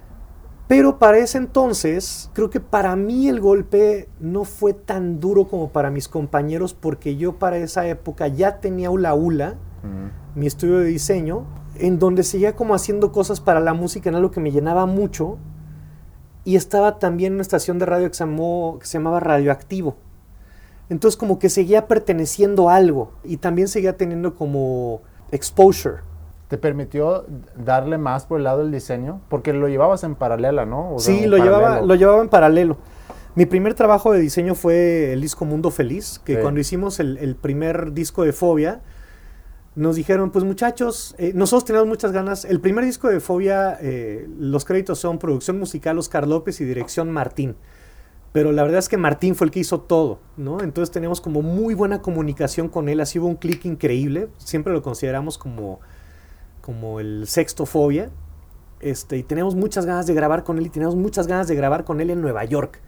[0.67, 5.69] Pero para ese entonces, creo que para mí el golpe no fue tan duro como
[5.69, 9.57] para mis compañeros, porque yo para esa época ya tenía Ula Ula,
[10.35, 11.45] mi estudio de diseño,
[11.77, 15.37] en donde seguía como haciendo cosas para la música, en algo que me llenaba mucho,
[16.45, 19.97] y estaba también en una estación de radio que se, llamó- que se llamaba Radioactivo.
[20.89, 25.97] Entonces como que seguía perteneciendo a algo, y también seguía teniendo como exposure.
[26.49, 27.27] ¿Te permitió
[27.57, 29.21] darle más por el lado del diseño?
[29.29, 30.95] Porque lo llevabas en paralela, ¿no?
[30.95, 32.77] O sea, Sí, lo llevaba, lo llevaba en paralelo.
[33.35, 36.43] Mi primer trabajo de diseño fue el disco Mundo Feliz, que Sí.
[36.43, 38.81] cuando hicimos el, el primer disco de Fobia,
[39.75, 42.45] nos dijeron, pues muchachos, eh, nosotros teníamos muchas ganas.
[42.45, 47.11] El primer disco de Fobia, eh, los créditos son producción musical Oscar López y dirección
[47.11, 47.57] Martín.
[48.31, 50.61] Pero la verdad es que Martín fue el que hizo todo, ¿no?
[50.61, 54.29] Entonces teníamos como muy buena comunicación con él, así hubo un clic increíble.
[54.39, 55.81] Siempre lo consideramos como,
[56.65, 58.11] como el sexto Fobia.
[58.81, 61.85] Este, y teníamos muchas ganas de grabar con él y teníamos muchas ganas de grabar
[61.85, 62.81] con él en Nueva York.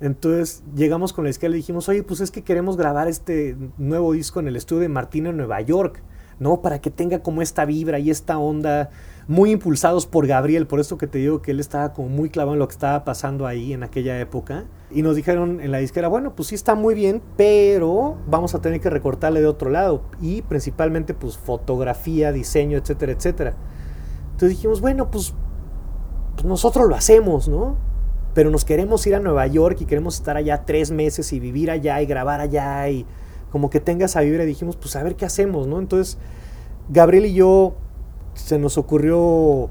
[0.00, 4.12] Entonces llegamos con la izquierda y dijimos, oye, pues es que queremos grabar este nuevo
[4.12, 6.02] disco en el estudio de Martín en Nueva York,
[6.40, 6.62] ¿no?
[6.62, 8.90] Para que tenga como esta vibra y esta onda,
[9.28, 12.54] muy impulsados por Gabriel, por eso que te digo que él estaba como muy clavado
[12.54, 14.64] en lo que estaba pasando ahí en aquella época.
[14.94, 18.60] Y nos dijeron en la disquera, bueno, pues sí está muy bien, pero vamos a
[18.60, 20.02] tener que recortarle de otro lado.
[20.20, 23.54] Y principalmente pues fotografía, diseño, etcétera, etcétera.
[24.32, 25.34] Entonces dijimos, bueno, pues,
[26.34, 27.76] pues nosotros lo hacemos, ¿no?
[28.34, 31.70] Pero nos queremos ir a Nueva York y queremos estar allá tres meses y vivir
[31.70, 33.06] allá y grabar allá y
[33.50, 34.44] como que tenga esa vibra.
[34.44, 35.78] Y dijimos, pues a ver qué hacemos, ¿no?
[35.78, 36.18] Entonces,
[36.88, 37.74] Gabriel y yo
[38.34, 39.70] se nos ocurrió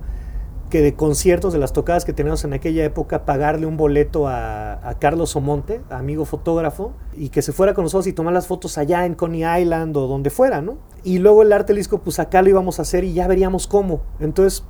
[0.72, 4.90] que de conciertos, de las tocadas que teníamos en aquella época, pagarle un boleto a,
[4.90, 8.80] a Carlos Omonte, amigo fotógrafo, y que se fuera con nosotros y tomar las fotos
[8.80, 10.80] allá en Coney Island o donde fuera, ¿no?
[11.04, 14.02] Y luego el arte disco, pues acá lo íbamos a hacer y ya veríamos cómo.
[14.20, 14.64] Entonces,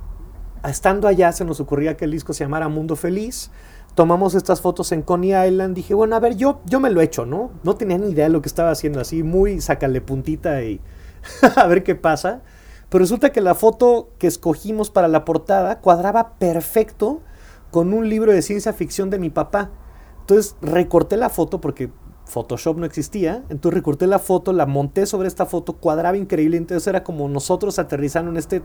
[0.68, 3.50] estando allá se nos ocurría que el disco se llamara Mundo Feliz.
[3.94, 5.74] Tomamos estas fotos en Coney Island.
[5.74, 7.50] Dije, bueno, a ver, yo, yo me lo he hecho, ¿no?
[7.62, 10.80] No tenía ni idea de lo que estaba haciendo, así muy sácale puntita y
[11.56, 12.42] a ver qué pasa.
[12.92, 17.22] Pero resulta que la foto que escogimos para la portada cuadraba perfecto
[17.70, 19.70] con un libro de ciencia ficción de mi papá.
[20.20, 21.90] Entonces recorté la foto porque
[22.26, 23.44] Photoshop no existía.
[23.48, 26.58] Entonces recorté la foto, la monté sobre esta foto, cuadraba increíble.
[26.58, 28.60] Entonces era como nosotros aterrizando en este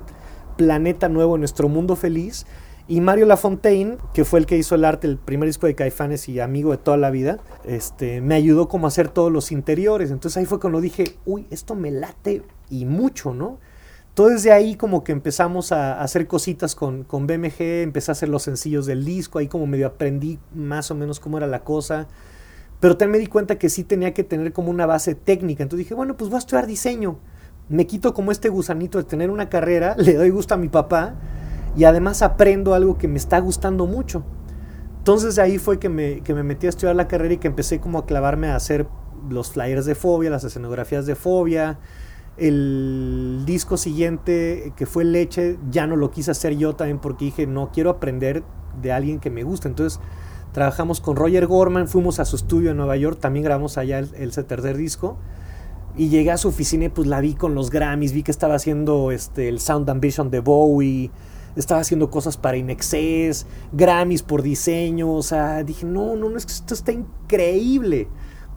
[0.58, 2.46] planeta nuevo, en nuestro mundo feliz.
[2.90, 6.28] Y Mario Lafontaine, que fue el que hizo el arte, el primer disco de Caifanes
[6.28, 10.12] y amigo de toda la vida, este, me ayudó como a hacer todos los interiores.
[10.12, 13.60] Entonces ahí fue cuando dije, uy, esto me late y mucho, ¿no?
[14.18, 18.30] Entonces de ahí como que empezamos a hacer cositas con, con BMG, empecé a hacer
[18.30, 22.08] los sencillos del disco, ahí como medio aprendí más o menos cómo era la cosa.
[22.80, 25.62] Pero también me di cuenta que sí tenía que tener como una base técnica.
[25.62, 27.20] Entonces dije, bueno, pues voy a estudiar diseño.
[27.70, 31.14] Me quito como este gusanito de tener una carrera, le doy gusto a mi papá
[31.76, 34.24] y además aprendo algo que me está gustando mucho.
[34.98, 37.50] Entonces de ahí fue que me, que me metí a estudiar la carrera y que
[37.50, 38.88] empecé como a clavarme a hacer
[39.30, 41.78] los flyers de fobia, las escenografías de fobia.
[42.38, 47.48] El disco siguiente, que fue Leche, ya no lo quise hacer yo también porque dije,
[47.48, 48.44] no, quiero aprender
[48.82, 49.68] de alguien que me gusta.
[49.68, 50.00] Entonces
[50.52, 54.14] trabajamos con Roger Gorman, fuimos a su estudio en Nueva York, también grabamos allá el,
[54.16, 55.18] el tercer disco.
[55.96, 58.54] Y llegué a su oficina y pues la vi con los Grammys, vi que estaba
[58.54, 61.10] haciendo este, el Sound Ambition de Bowie,
[61.56, 66.46] estaba haciendo cosas para Inexcess, Grammys por diseño, o sea, dije, no, no, no, es
[66.46, 68.08] que esto está increíble.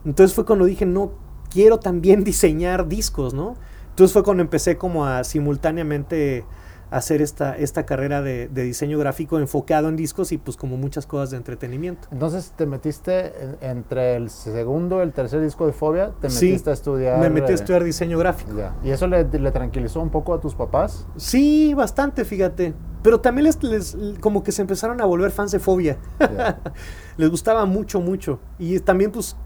[0.04, 1.12] Entonces fue cuando dije, no,
[1.50, 3.54] quiero también diseñar discos, ¿no?
[3.90, 6.44] Entonces fue cuando empecé como a simultáneamente
[6.90, 11.07] hacer esta, esta carrera de, de, diseño gráfico enfocado en discos y pues como muchas
[11.07, 12.09] cosas de entretenimiento.
[12.11, 16.46] Entonces te metiste en, entre el segundo y el tercer disco de Fobia, te sí,
[16.46, 17.20] metiste a estudiar.
[17.20, 18.57] Me metí a estudiar diseño gráfico.
[18.57, 18.76] Ya.
[18.83, 21.07] ¿Y eso le, le, tranquilizó un poco a tus papás?
[21.16, 22.74] Sí, bastante, fíjate.
[23.03, 25.96] Pero también les, les como que se empezaron a volver fans de Fobia.
[27.16, 28.40] Les gustaba mucho, mucho.
[28.59, 29.37] Y también pues,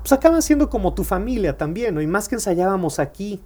[0.00, 2.00] pues acaban siendo como tu familia también, ¿no?
[2.00, 3.42] Y más que ensayábamos aquí.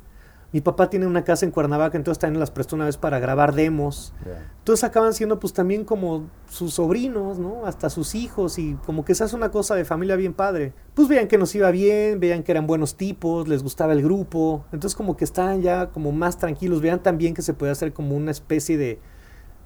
[0.52, 3.54] Mi papá tiene una casa en Cuernavaca, entonces también las prestó una vez para grabar
[3.54, 4.14] demos.
[4.24, 4.52] Yeah.
[4.58, 7.66] Entonces acaban siendo pues también como sus sobrinos, ¿no?
[7.66, 10.72] Hasta sus hijos y como que se hace una cosa de familia bien padre.
[10.94, 14.64] Pues veían que nos iba bien, veían que eran buenos tipos, les gustaba el grupo.
[14.72, 18.16] Entonces como que estaban ya como más tranquilos, veían también que se podía hacer como
[18.16, 19.00] una especie de,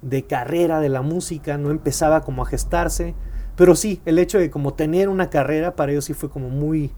[0.01, 3.13] de carrera de la música, no empezaba como a gestarse.
[3.55, 6.91] Pero sí, el hecho de como tener una carrera para ellos sí fue como muy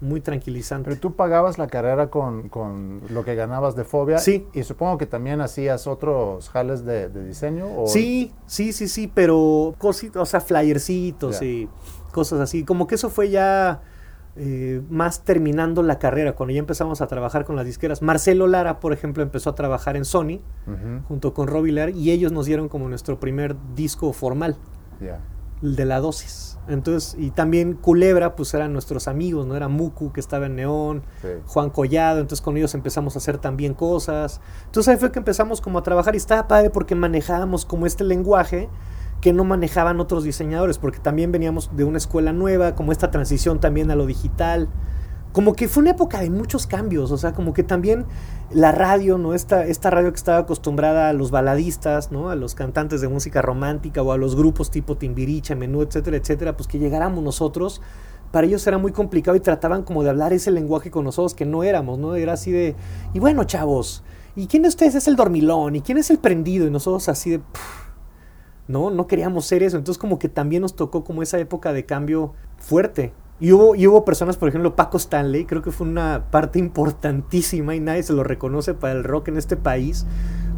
[0.00, 0.88] muy tranquilizante.
[0.88, 4.18] Pero tú pagabas la carrera con, con lo que ganabas de Fobia.
[4.18, 4.46] Sí.
[4.52, 7.66] Y supongo que también hacías otros jales de, de diseño.
[7.66, 7.86] ¿o?
[7.86, 11.68] Sí, sí, sí, sí, pero cositas, o sea, flyercitos y
[12.12, 12.64] cosas así.
[12.64, 13.82] Como que eso fue ya
[14.36, 18.00] eh, más terminando la carrera, cuando ya empezamos a trabajar con las disqueras.
[18.00, 20.40] Marcelo Lara, por ejemplo, empezó a trabajar en Sony
[21.08, 24.56] junto con Robbie Lara y ellos nos dieron como nuestro primer disco formal.
[25.00, 25.20] ya.
[25.62, 26.49] el de la dosis.
[26.68, 29.56] Entonces, y también Culebra, pues eran nuestros amigos, ¿no?
[29.56, 31.28] Era Muku, que estaba en Neón, Sí.
[31.46, 34.40] Juan Collado, entonces con ellos empezamos a hacer también cosas.
[34.66, 38.04] Entonces ahí fue que empezamos como a trabajar y estaba padre porque manejábamos como este
[38.04, 38.68] lenguaje
[39.20, 43.60] que no manejaban otros diseñadores, porque también veníamos de una escuela nueva, como esta transición
[43.60, 44.68] también a lo digital.
[45.32, 48.04] Como que fue una época de muchos cambios, o sea, como que también
[48.50, 49.32] la radio, ¿no?
[49.32, 52.30] Esta, esta radio que estaba acostumbrada a los baladistas, ¿no?
[52.30, 56.56] A los cantantes de música romántica o a los grupos tipo Timbiriche, Menú, etcétera, etcétera,
[56.56, 57.80] pues que llegáramos nosotros,
[58.32, 61.46] para ellos era muy complicado y trataban como de hablar ese lenguaje con nosotros que
[61.46, 62.16] no éramos, ¿no?
[62.16, 62.74] Era así de,
[63.14, 64.02] y bueno, chavos,
[64.34, 65.76] ¿y quién de ustedes es el dormilón?
[65.76, 66.66] ¿Y quién es el prendido?
[66.66, 67.90] Y nosotros así de, "Pff,
[68.70, 69.76] no, no queríamos ser eso.
[69.76, 73.12] Entonces como que también nos tocó como esa época de cambio fuerte.
[73.40, 77.74] Y hubo, y hubo personas, por ejemplo, Paco Stanley, creo que fue una parte importantísima
[77.74, 80.04] y nadie se lo reconoce para el rock en este país,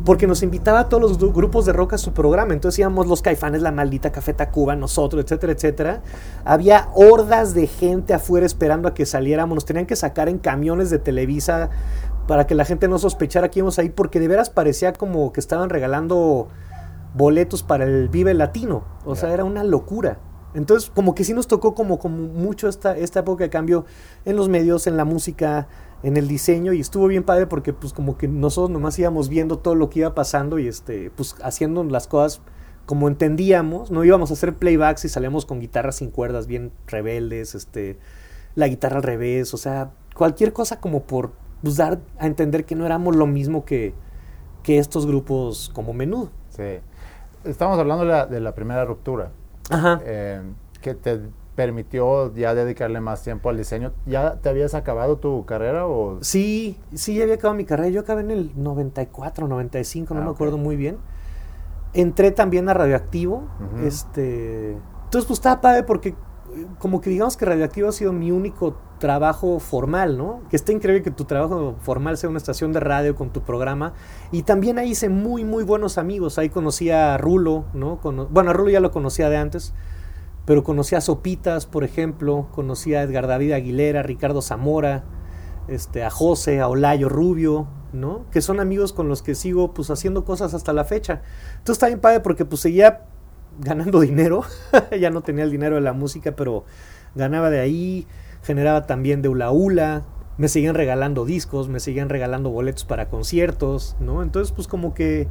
[0.04, 2.54] porque nos invitaba a todos los gru- grupos de rock a su programa.
[2.54, 6.02] Entonces íbamos los caifanes, la maldita Café Tacuba, nosotros, etcétera, etcétera.
[6.44, 9.54] Había hordas de gente afuera esperando a que saliéramos.
[9.54, 11.70] Nos tenían que sacar en camiones de Televisa
[12.26, 15.38] para que la gente no sospechara que íbamos ahí, porque de veras parecía como que
[15.38, 16.48] estaban regalando
[17.14, 18.82] boletos para el Vive Latino.
[19.04, 20.18] O sea, era una locura.
[20.55, 23.86] Entonces, como que sí nos tocó como, como mucho esta, esta época de cambio
[24.24, 25.68] en los medios, en la música,
[26.03, 29.59] en el diseño, y estuvo bien padre porque pues como que nosotros nomás íbamos viendo
[29.59, 32.42] todo lo que iba pasando y este, pues haciendo las cosas
[32.86, 37.55] como entendíamos, no íbamos a hacer playbacks y salíamos con guitarras sin cuerdas bien rebeldes,
[37.55, 37.98] este,
[38.55, 41.32] la guitarra al revés, o sea, cualquier cosa como por
[41.62, 43.94] pues, dar a entender que no éramos lo mismo que,
[44.62, 46.30] que estos grupos como menudo.
[46.50, 46.80] Sí.
[47.44, 49.30] Estamos hablando de la, de la primera ruptura.
[49.70, 50.00] Ajá.
[50.04, 50.42] eh,
[50.80, 51.20] que te
[51.54, 53.92] permitió ya dedicarle más tiempo al diseño.
[54.06, 56.18] ¿Ya te habías acabado tu carrera o...?
[56.22, 57.90] Sí, sí, ya había acabado mi carrera.
[57.90, 60.36] Yo acabé en el 94, 95, no Ah, me ok.
[60.36, 60.96] acuerdo muy bien.
[61.94, 63.44] Entré también a Radioactivo.
[63.84, 64.72] Este,
[65.04, 66.14] entonces, pues estaba padre porque
[66.78, 70.42] como que digamos que Radioactivo ha sido mi único trabajo formal, ¿no?
[70.50, 73.94] Que está increíble que tu trabajo formal sea una estación de radio con tu programa.
[74.30, 76.38] Y también ahí hice muy, muy buenos amigos.
[76.38, 77.98] Ahí conocí a Rulo, ¿no?
[78.30, 79.74] Bueno, a Rulo ya lo conocía de antes.
[80.44, 82.48] Pero conocí a Sopitas, por ejemplo.
[82.53, 85.05] Conocí a Edgar David Aguilera, Ricardo Zamora,
[85.68, 88.26] este, a José, a Olayo Rubio, ¿no?
[88.30, 91.22] Que son amigos con los que sigo pues haciendo cosas hasta la fecha.
[91.53, 93.07] Entonces está bien padre porque pues seguía
[93.61, 94.42] ganando dinero.
[95.00, 96.64] ya no tenía el dinero de la música, pero
[97.14, 98.07] ganaba de ahí.
[98.42, 100.03] Generaba también de Ula Ula.
[100.38, 104.22] Me seguían regalando discos, me seguían regalando boletos para conciertos, ¿no?
[104.22, 105.28] Entonces pues como que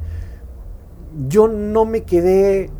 [1.28, 2.70] yo no me quedé, eh,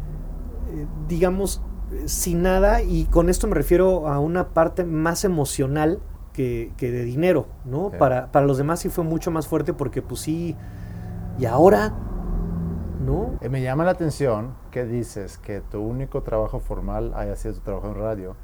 [1.09, 1.61] digamos,
[2.07, 5.99] sin nada y con esto me refiero a una parte más emocional
[6.32, 7.90] que, que de dinero, ¿no?
[7.90, 7.97] Sí.
[7.99, 10.57] Para, para los demás sí fue mucho más fuerte porque pues sí,
[11.38, 11.95] y ahora,
[13.05, 13.38] ¿no?
[13.40, 17.61] Eh, me llama la atención que dices que tu único trabajo formal haya sido tu
[17.61, 18.36] trabajo en radio.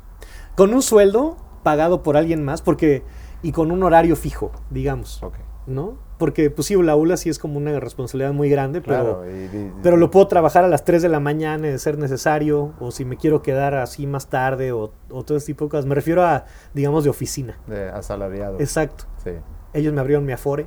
[0.57, 3.03] Con un sueldo pagado por alguien más porque
[3.43, 5.35] y con un horario fijo, digamos, Ok.
[5.67, 5.97] ¿no?
[6.19, 9.21] Porque pues sí, la ULA sí es como una responsabilidad muy grande, pero...
[9.21, 9.31] Claro.
[9.31, 12.73] y- y- Pero lo puedo trabajar a las 3 de la mañana de ser necesario,
[12.81, 15.87] o si me quiero quedar así más tarde, o, o todo ese tipo de cosas.
[15.87, 17.59] Me refiero a, digamos, de oficina.
[17.69, 18.59] De asalariado.
[18.59, 19.05] Exacto.
[19.23, 19.31] Sí.
[19.73, 20.67] Ellos me abrieron mi Afore,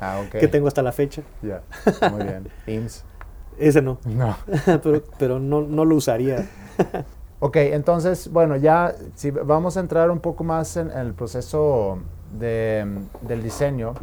[0.00, 0.38] Ah, ok.
[0.38, 1.22] que tengo hasta la fecha.
[1.42, 1.62] Ya.
[2.10, 2.48] Muy bien.
[2.66, 3.04] IMSS.
[3.58, 4.36] Ese no, No.
[4.82, 6.46] pero, pero no, no lo usaría.
[7.40, 11.98] Ok, entonces, bueno, ya si vamos a entrar un poco más en, en el proceso
[12.38, 12.86] de,
[13.22, 13.94] del diseño.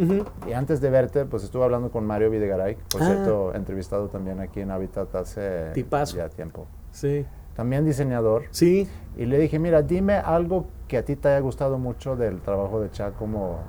[0.48, 3.06] Y antes de verte, pues estuve hablando con Mario Videgaray, por Ah.
[3.06, 6.18] cierto, entrevistado también aquí en Habitat hace Tipazo.
[6.18, 6.68] ya tiempo.
[6.92, 7.26] Sí.
[7.56, 8.44] También diseñador.
[8.52, 8.88] Sí.
[9.18, 12.80] Y le dije, mira, dime algo que a ti te haya gustado mucho del trabajo
[12.82, 13.60] de Cha como,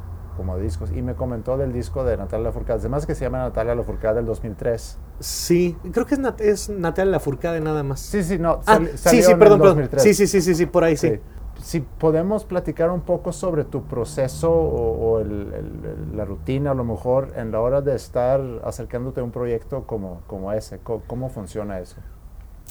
[0.40, 0.90] como discos.
[0.90, 2.80] Y me comentó del disco de Natalia Lafourcade.
[2.80, 4.98] Además que se llama Natalia Lafourcade del 2003.
[5.18, 5.76] Sí.
[5.92, 8.00] Creo que es, Nat- es Natalia Lafourcade nada más.
[8.00, 8.60] Sí, sí, no.
[8.64, 9.76] Ah, sali- sí, salió sí, en perdón, el perdón.
[9.76, 10.02] 2003.
[10.02, 11.08] Sí, sí, sí, sí, sí, por ahí sí.
[11.10, 11.20] Sí.
[11.62, 16.74] Si podemos platicar un poco sobre tu proceso o, o el- el- la rutina, a
[16.74, 20.78] lo mejor, en la hora de estar acercándote a un proyecto como, como ese.
[20.78, 21.96] Co- ¿Cómo, funciona eso?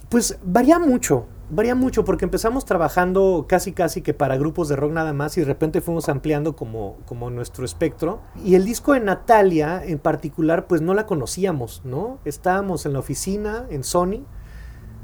[0.09, 4.91] Pues varía mucho, varía mucho porque empezamos trabajando casi casi que para grupos de rock
[4.91, 8.19] nada más y de repente fuimos ampliando como, como nuestro espectro.
[8.43, 12.17] Y el disco de Natalia en particular pues no la conocíamos, ¿no?
[12.25, 14.25] Estábamos en la oficina en Sony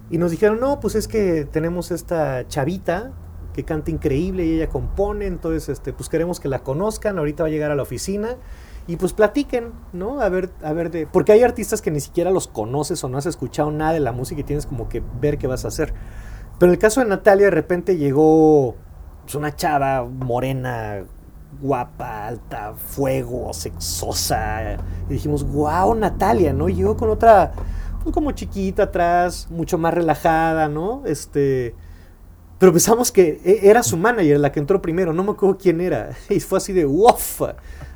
[0.09, 3.11] y nos dijeron, no, pues es que tenemos esta chavita
[3.53, 7.47] que canta increíble y ella compone, entonces este, pues queremos que la conozcan, ahorita va
[7.47, 8.37] a llegar a la oficina
[8.87, 10.21] y pues platiquen, ¿no?
[10.21, 11.07] A ver, a ver de...
[11.07, 14.11] Porque hay artistas que ni siquiera los conoces o no has escuchado nada de la
[14.11, 15.93] música y tienes como que ver qué vas a hacer.
[16.59, 18.75] Pero en el caso de Natalia, de repente llegó
[19.23, 21.03] pues, una chava morena,
[21.59, 24.77] guapa, alta, fuego, sexosa.
[25.09, 26.69] Y dijimos, wow, Natalia, ¿no?
[26.69, 27.53] Y llegó con otra,
[28.03, 31.03] pues como chiquita atrás, mucho más relajada, ¿no?
[31.05, 31.75] Este...
[32.57, 35.81] Pero pensamos que e, era su manager la que entró primero, no me acuerdo quién
[35.81, 36.11] era.
[36.29, 37.41] Y fue así de, uff,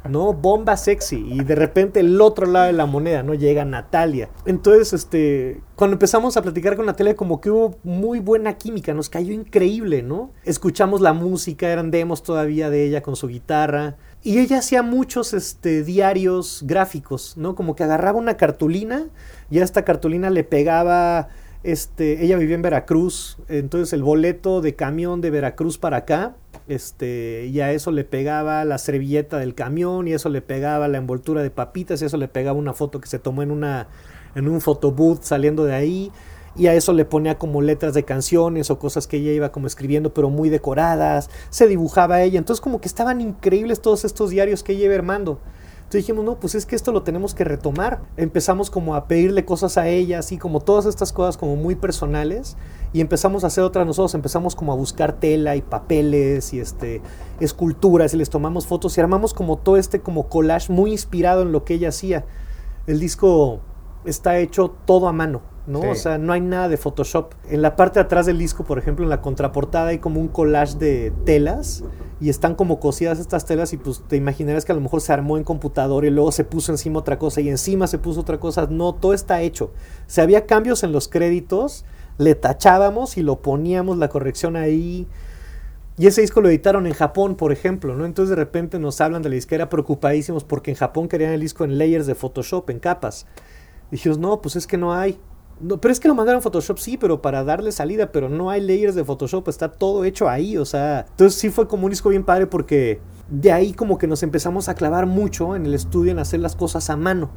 [0.08, 0.34] ¿no?
[0.34, 1.18] Bomba sexy.
[1.18, 3.34] Y de repente el otro lado de la moneda, ¿no?
[3.34, 4.30] Llega Natalia.
[4.46, 9.10] Entonces, este, cuando empezamos a platicar con Natalia, como que hubo muy buena química, nos
[9.10, 10.32] cayó increíble, ¿no?
[10.44, 13.98] Escuchamos la música, eran demos todavía de ella con su guitarra.
[14.22, 17.56] Y ella hacía muchos este, diarios gráficos, ¿no?
[17.56, 19.08] Como que agarraba una cartulina
[19.50, 21.30] y a esta cartulina le pegaba
[21.64, 26.36] este, ella vivía en Veracruz, entonces el boleto de camión de Veracruz para acá,
[26.68, 30.98] este, y a eso le pegaba la servilleta del camión, y eso le pegaba la
[30.98, 33.88] envoltura de papitas, y eso le pegaba una foto que se tomó en una,
[34.36, 36.12] en un photobooth saliendo de ahí,
[36.56, 39.68] y a eso le ponía como letras de canciones o cosas que ella iba como
[39.68, 44.64] escribiendo, pero muy decoradas, se dibujaba ella, entonces como que estaban increíbles todos estos diarios
[44.64, 45.40] que ella iba armando.
[45.90, 48.02] Entonces dijimos, no, pues es que esto lo tenemos que retomar.
[48.16, 52.58] Empezamos como a pedirle cosas a ella, así como todas estas cosas como muy personales.
[52.94, 57.02] Y empezamos a hacer otras nosotros, empezamos como a buscar tela y papeles y este,
[57.40, 61.52] esculturas y les tomamos fotos y armamos como todo este como collage muy inspirado en
[61.52, 62.24] lo que ella hacía.
[62.86, 63.62] El disco
[64.06, 65.42] está hecho todo a mano.
[65.70, 65.82] ¿No?
[65.82, 67.34] O sea, no hay nada de Photoshop.
[67.50, 70.28] En la parte de atrás del disco, por ejemplo, en la contraportada hay como un
[70.28, 71.84] collage de telas
[72.20, 75.14] y están como cosidas estas telas y pues te imaginarás que a lo mejor se
[75.14, 78.40] armó en computador y luego se puso encima otra cosa y encima se puso otra
[78.40, 78.68] cosa.
[78.70, 79.72] No, todo está hecho.
[80.08, 81.86] Si había cambios en los créditos,
[82.18, 85.08] le tachábamos y lo poníamos la corrección ahí.
[85.98, 88.06] Y ese disco lo editaron en Japón, por ejemplo, ¿no?
[88.06, 91.64] Entonces de repente nos hablan de la disquera preocupadísimos porque en Japón querían el disco
[91.64, 93.28] en layers de Photoshop, en capas.
[93.92, 95.20] Dijimos, no, pues es que no hay.
[95.60, 98.62] No, pero es que lo mandaron Photoshop, sí, pero para darle salida, pero no hay
[98.62, 101.06] layers de Photoshop, está todo hecho ahí, o sea.
[101.10, 104.70] Entonces sí fue como un disco bien padre porque de ahí como que nos empezamos
[104.70, 107.30] a clavar mucho en el estudio en hacer las cosas a mano,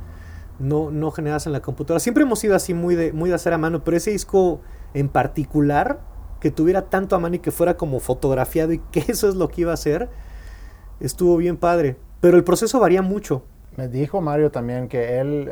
[0.60, 1.98] no, no generadas en la computadora.
[1.98, 4.60] Siempre hemos sido así muy de, muy de hacer a mano, pero ese disco
[4.94, 6.00] en particular,
[6.40, 9.48] que tuviera tanto a mano y que fuera como fotografiado y que eso es lo
[9.48, 10.10] que iba a hacer,
[11.00, 11.96] estuvo bien padre.
[12.20, 13.42] Pero el proceso varía mucho.
[13.76, 15.50] Me dijo Mario también que él,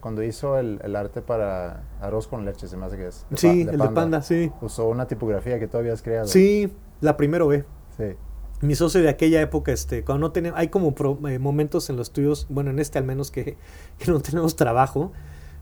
[0.00, 3.26] cuando hizo el, arte para arroz con leche, se me hace que es.
[3.34, 4.50] sí, el de panda, sí.
[4.62, 6.26] Usó una tipografía que tú habías creado.
[6.26, 7.64] Sí, la primero B.
[7.96, 8.16] Sí.
[8.62, 10.94] Mi socio de aquella época, este, cuando no tenemos, hay como
[11.28, 13.56] eh, momentos en los estudios, bueno, en este al menos que,
[13.98, 15.12] que, no tenemos trabajo,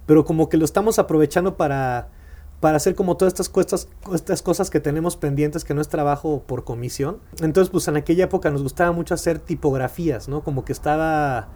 [0.06, 2.08] pero como que lo estamos aprovechando para,
[2.60, 6.42] para hacer como todas estas, cosas, estas cosas que tenemos pendientes, que no es trabajo
[6.46, 7.18] por comisión.
[7.40, 10.42] Entonces, pues en aquella época nos gustaba mucho hacer tipografías, ¿no?
[10.42, 11.48] Como que estaba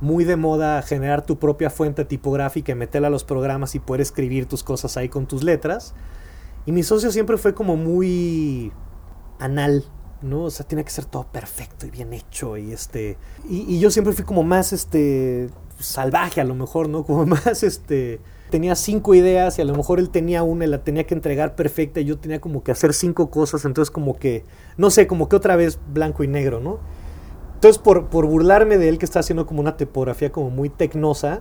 [0.00, 4.00] muy de moda generar tu propia fuente tipográfica y meterla a los programas y poder
[4.00, 5.94] escribir tus cosas ahí con tus letras.
[6.66, 8.72] Y mi socio siempre fue como muy
[9.38, 9.84] anal,
[10.22, 10.44] ¿no?
[10.44, 13.16] O sea, tiene que ser todo perfecto y bien hecho y este...
[13.48, 17.04] Y, yo siempre fui como más, este, salvaje a lo mejor, ¿no?
[17.06, 18.20] Como más, este...
[18.50, 21.56] Tenía cinco ideas y a lo mejor él tenía una y la tenía que entregar
[21.56, 24.44] perfecta y yo tenía como que hacer cinco cosas, entonces como que,
[24.76, 26.78] no sé, como que otra vez blanco y negro, ¿no?
[27.56, 31.40] Entonces, por, por burlarme de él, que está haciendo como una tipografía como muy tecnosa,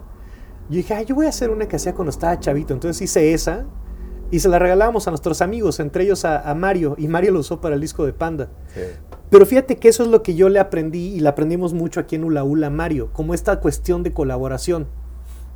[0.69, 2.73] yo dije, ah, yo voy a hacer una que hacía cuando estaba chavito.
[2.73, 3.65] Entonces hice esa
[4.31, 7.59] y se la regalábamos a nuestros amigos, entre ellos a, Mario, y Mario lo usó
[7.59, 8.49] para el disco de Panda.
[9.29, 12.15] Pero fíjate que eso es lo que yo le aprendí y le aprendimos mucho aquí
[12.15, 14.87] en Ula Ula Mario, como esta cuestión de colaboración.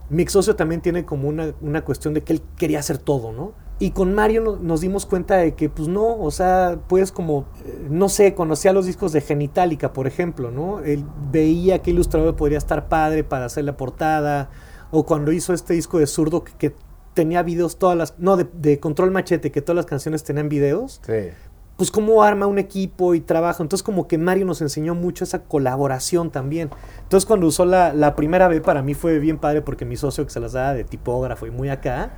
[0.10, 3.32] Mi ex socio también tiene como una, una cuestión de que él quería hacer todo,
[3.32, 3.53] ¿no?
[3.82, 7.88] Y con Mario nos dimos cuenta de que, pues no, o sea, pues como, eh,
[7.89, 10.82] no sé, conocía los discos de Genitalica, por ejemplo, ¿no?
[10.82, 14.49] Él veía que ilustrador podría estar padre para hacer la portada,
[14.91, 16.75] o cuando hizo este disco de zurdo que,
[17.13, 21.01] tenía videos todas las, no, de, Control Machete, que todas las canciones tenían videos.
[21.05, 21.32] Sí.
[21.75, 23.63] Pues cómo arma un equipo y trabaja.
[23.63, 26.69] Entonces como que Mario nos enseñó mucho esa colaboración también.
[27.03, 30.25] Entonces cuando usó la, la primera vez para mí fue bien padre porque mi socio
[30.25, 32.11] que se las daba de tipógrafo y muy acá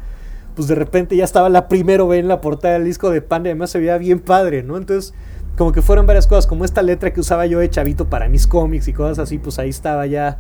[0.56, 3.50] pues de repente ya estaba la primero B en la portada del disco de Panda
[3.50, 4.78] y además se veía bien padre, ¿no?
[4.78, 5.14] Entonces,
[5.58, 8.48] como que fueron varias cosas, como esta letra que usaba yo de chavito para mis
[8.48, 10.40] cómics y cosas así, pues ahí estaba ya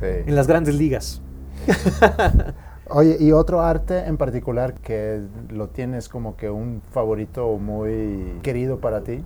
[0.00, 1.22] en las grandes ligas.
[2.90, 8.80] Oye, ¿y otro arte en particular que lo tienes como que un favorito muy querido
[8.80, 9.24] para ti?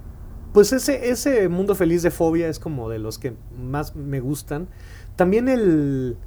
[0.53, 4.68] Pues ese, ese mundo feliz de fobia es como de los que más me gustan.
[5.16, 6.18] También el,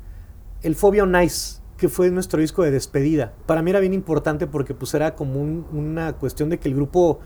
[0.62, 3.34] el Fobia Nice que fue nuestro disco de despedida.
[3.46, 7.20] Para mí era bien importante porque pues era como una cuestión de que el grupo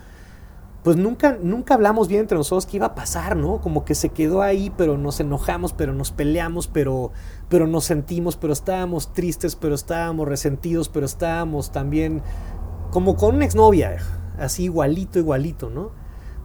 [0.83, 3.59] pues nunca, nunca hablamos bien entre nosotros qué iba a pasar, ¿no?
[3.59, 7.11] Como que se quedó ahí, pero nos enojamos, pero nos peleamos, pero,
[7.49, 12.21] pero nos sentimos, pero estábamos tristes, pero estábamos resentidos, pero estábamos también
[12.91, 13.97] como con una exnovia,
[14.39, 15.91] así igualito, igualito, ¿no?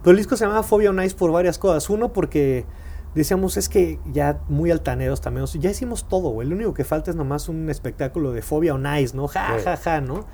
[0.02, 1.88] Pero el disco se llamaba Phobia on Ice por varias cosas.
[1.88, 2.66] Uno, porque
[3.14, 6.48] decíamos, es que ya muy altaneros también, ya hicimos todo, güey.
[6.48, 9.28] Lo único que falta es nomás un espectáculo de Phobia on Ice, ¿no?
[9.28, 10.26] Ja, ja, ja, ¿no?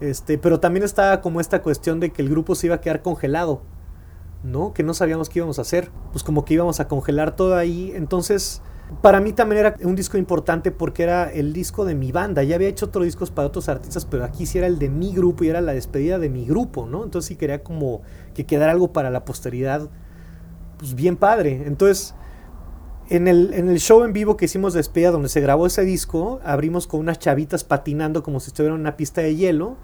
[0.00, 3.02] Este, pero también estaba como esta cuestión de que el grupo se iba a quedar
[3.02, 3.62] congelado,
[4.42, 4.74] ¿no?
[4.74, 5.90] Que no sabíamos qué íbamos a hacer.
[6.12, 7.92] Pues como que íbamos a congelar todo ahí.
[7.94, 8.60] Entonces,
[9.02, 12.42] para mí también era un disco importante porque era el disco de mi banda.
[12.42, 15.12] Ya había hecho otros discos para otros artistas, pero aquí sí era el de mi
[15.12, 17.02] grupo y era la despedida de mi grupo, ¿no?
[17.04, 18.02] Entonces sí quería como
[18.34, 19.88] que quedara algo para la posteridad,
[20.78, 21.64] pues bien padre.
[21.66, 22.14] Entonces,
[23.08, 26.40] en el, en el show en vivo que hicimos de donde se grabó ese disco,
[26.44, 29.76] abrimos con unas chavitas patinando como si estuvieran en una pista de hielo.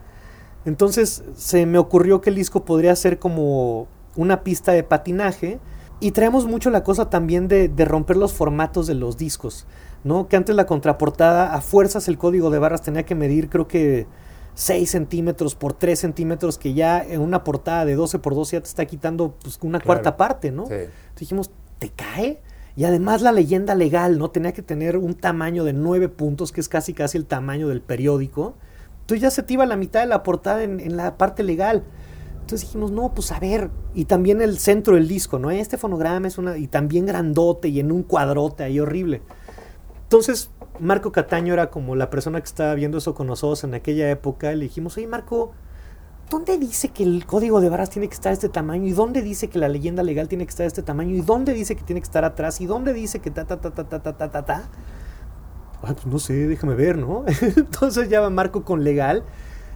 [0.64, 3.86] Entonces se me ocurrió que el disco podría ser como
[4.16, 5.60] una pista de patinaje.
[6.00, 9.66] Y traemos mucho la cosa también de, de, romper los formatos de los discos,
[10.02, 10.26] ¿no?
[10.26, 14.08] Que antes la contraportada, a fuerzas el código de barras tenía que medir, creo que
[14.54, 18.60] 6 centímetros por 3 centímetros, que ya en una portada de 12 por 12 ya
[18.60, 19.86] te está quitando pues, una claro.
[19.86, 20.66] cuarta parte, ¿no?
[20.66, 20.74] Sí.
[21.18, 22.40] Dijimos, ¿te cae?
[22.76, 24.30] Y además la leyenda legal, ¿no?
[24.30, 27.80] Tenía que tener un tamaño de 9 puntos, que es casi casi el tamaño del
[27.80, 28.54] periódico.
[29.00, 31.84] Entonces ya se te iba la mitad de la portada en, en la parte legal.
[32.42, 35.50] Entonces dijimos, no, pues a ver, y también el centro del disco, ¿no?
[35.50, 39.22] Este fonograma es una, y también grandote y en un cuadrote ahí horrible.
[40.04, 40.50] Entonces,
[40.80, 44.52] Marco Cataño era como la persona que estaba viendo eso con nosotros en aquella época.
[44.52, 45.52] Le dijimos, oye, Marco,
[46.30, 48.86] ¿dónde dice que el código de barras tiene que estar de este tamaño?
[48.86, 51.14] ¿Y dónde dice que la leyenda legal tiene que estar de este tamaño?
[51.14, 52.60] ¿Y dónde dice que tiene que estar atrás?
[52.60, 54.68] ¿Y dónde dice que ta, ta, ta, ta, ta, ta, ta, ta, ta?
[55.82, 57.24] Ah, pues no sé, déjame ver, ¿no?
[57.56, 59.24] Entonces ya va Marco con legal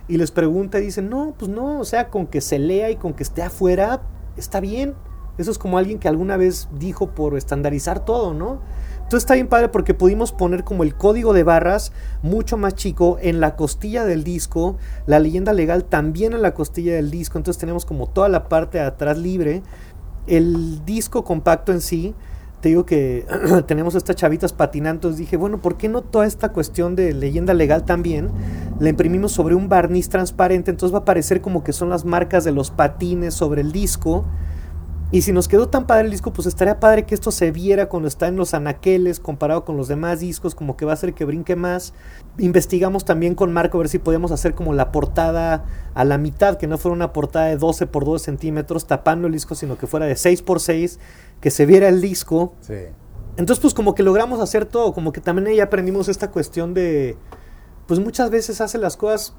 [0.08, 2.96] y les pregunta y dicen, no, pues no, o sea, con que se lea y
[2.96, 4.02] con que esté afuera,
[4.36, 4.94] está bien.
[5.36, 8.60] Eso es como alguien que alguna vez dijo por estandarizar todo, ¿no?
[9.06, 11.92] Entonces está bien padre porque pudimos poner como el código de barras
[12.24, 16.96] mucho más chico en la costilla del disco, la leyenda legal también en la costilla
[16.96, 19.62] del disco, entonces tenemos como toda la parte de atrás libre.
[20.26, 22.16] El disco compacto en sí,
[22.60, 23.24] te digo que
[23.68, 27.84] tenemos estas chavitas patinando, dije, bueno, ¿por qué no toda esta cuestión de leyenda legal
[27.84, 28.30] también?
[28.80, 32.42] La imprimimos sobre un barniz transparente, entonces va a parecer como que son las marcas
[32.42, 34.24] de los patines sobre el disco.
[35.12, 37.88] Y si nos quedó tan padre el disco, pues estaría padre que esto se viera
[37.88, 41.14] cuando está en los anaqueles comparado con los demás discos, como que va a hacer
[41.14, 41.94] que brinque más.
[42.38, 46.58] Investigamos también con Marco a ver si podíamos hacer como la portada a la mitad,
[46.58, 49.86] que no fuera una portada de 12 por 12 centímetros tapando el disco, sino que
[49.86, 50.98] fuera de 6 por 6,
[51.40, 52.54] que se viera el disco.
[52.60, 52.74] Sí.
[53.36, 57.16] Entonces, pues como que logramos hacer todo, como que también ahí aprendimos esta cuestión de,
[57.86, 59.34] pues muchas veces hace las cosas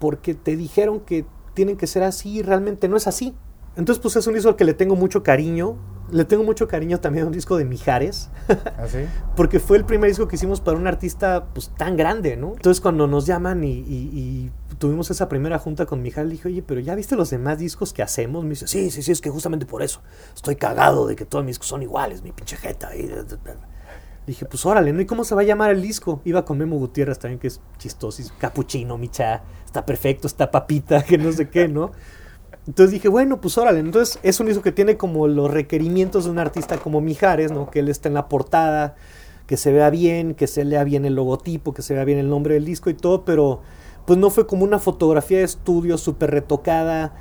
[0.00, 3.34] porque te dijeron que tienen que ser así y realmente no es así.
[3.78, 5.76] Entonces, pues es un disco al que le tengo mucho cariño.
[6.10, 8.28] Le tengo mucho cariño también a un disco de Mijares.
[8.48, 8.98] ¿Ah, sí?
[9.36, 12.54] Porque fue el primer disco que hicimos para un artista pues tan grande, ¿no?
[12.56, 16.48] Entonces cuando nos llaman y, y, y tuvimos esa primera junta con Mijares, le dije,
[16.48, 18.42] oye, pero ¿ya viste los demás discos que hacemos?
[18.42, 20.02] Me dice, sí, sí, sí, es que justamente por eso.
[20.34, 22.96] Estoy cagado de que todos mis discos son iguales, mi pinche jeta.
[22.96, 23.08] Y...
[24.26, 25.00] Dije, pues órale, ¿no?
[25.00, 26.20] ¿Y cómo se va a llamar el disco?
[26.24, 31.16] Iba con Memo Gutiérrez también, que es chistoso, capuchino, micha, está perfecto, está papita, que
[31.16, 31.92] no sé qué, ¿no?
[32.68, 33.80] Entonces dije, bueno, pues órale.
[33.80, 37.70] Entonces es un disco que tiene como los requerimientos de un artista como Mijares, ¿no?
[37.70, 38.94] Que él está en la portada,
[39.46, 42.28] que se vea bien, que se lea bien el logotipo, que se vea bien el
[42.28, 43.62] nombre del disco y todo, pero
[44.04, 47.14] pues no fue como una fotografía de estudio súper retocada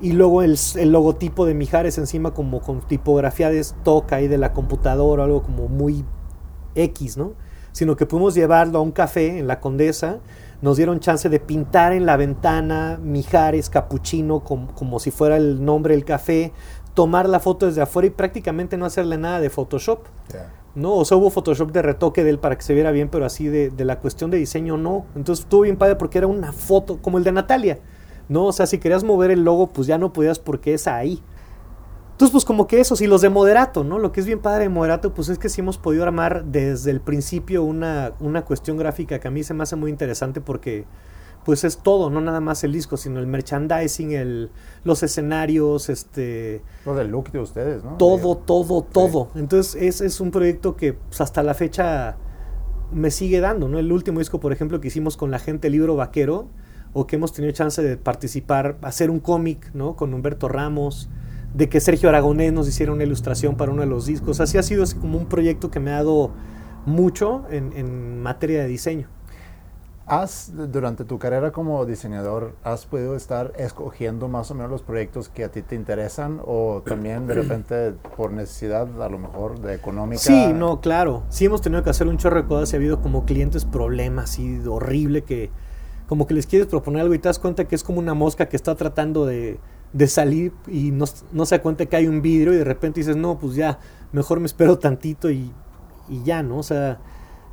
[0.00, 4.38] y luego el, el, logotipo de Mijares encima como con tipografía de stock ahí de
[4.38, 6.04] la computadora, algo como muy
[6.74, 7.34] X, ¿no?
[7.70, 10.18] Sino que pudimos llevarlo a un café en la Condesa
[10.60, 15.64] nos dieron chance de pintar en la ventana Mijares Capuchino como, como, si fuera el
[15.64, 16.52] nombre del café,
[16.94, 20.06] tomar la foto desde afuera y prácticamente no hacerle nada de Photoshop.
[20.32, 20.52] Yeah.
[20.74, 23.24] No, o sea, hubo Photoshop de retoque de él para que se viera bien, pero
[23.24, 25.06] así de, de la cuestión de diseño no.
[25.16, 27.78] Entonces estuvo bien padre porque era una foto como el de Natalia.
[28.28, 31.22] No, o sea, si querías mover el logo, pues ya no podías porque es ahí.
[32.18, 34.00] Entonces, pues como que eso, sí, los de Moderato, ¿no?
[34.00, 36.90] Lo que es bien padre de Moderato, pues es que sí hemos podido armar desde
[36.90, 40.84] el principio una, una cuestión gráfica que a mí se me hace muy interesante porque
[41.44, 44.50] pues es todo, no nada más el disco, sino el merchandising, el,
[44.82, 46.64] los escenarios, este...
[46.82, 47.98] Todo el look de ustedes, ¿no?
[47.98, 49.30] Todo, todo, todo.
[49.34, 49.38] Sí.
[49.38, 52.16] Entonces es, es, un proyecto que pues, hasta la fecha
[52.90, 53.78] me sigue dando, ¿no?
[53.78, 56.48] El último disco, por ejemplo, que hicimos con la gente Libro Vaquero,
[56.92, 59.94] o que hemos tenido chance de participar, hacer un cómic, ¿no?
[59.94, 61.08] Con Humberto Ramos,
[61.54, 64.40] de que Sergio Aragonés nos hiciera una ilustración para uno de los discos.
[64.40, 66.30] Así ha sido así como un proyecto que me ha dado
[66.86, 69.08] mucho en, en materia de diseño.
[70.08, 75.28] ¿Has, durante tu carrera como diseñador, has podido estar escogiendo más o menos los proyectos
[75.28, 79.74] que a ti te interesan o también de repente por necesidad a lo mejor de
[79.74, 80.22] económica?
[80.22, 81.24] Sí, no, claro.
[81.28, 84.38] Sí hemos tenido que hacer un chorro de cosas y ha habido como clientes problemas
[84.38, 85.50] y horrible que
[86.06, 88.48] como que les quieres proponer algo y te das cuenta que es como una mosca
[88.48, 89.60] que está tratando de,
[89.92, 93.00] de salir y no, no, se da cuenta que hay un vidrio y de repente
[93.00, 93.78] dices, no, pues ya,
[94.12, 95.52] mejor me espero tantito y,
[96.08, 96.58] y ya, ¿no?
[96.58, 97.00] O sea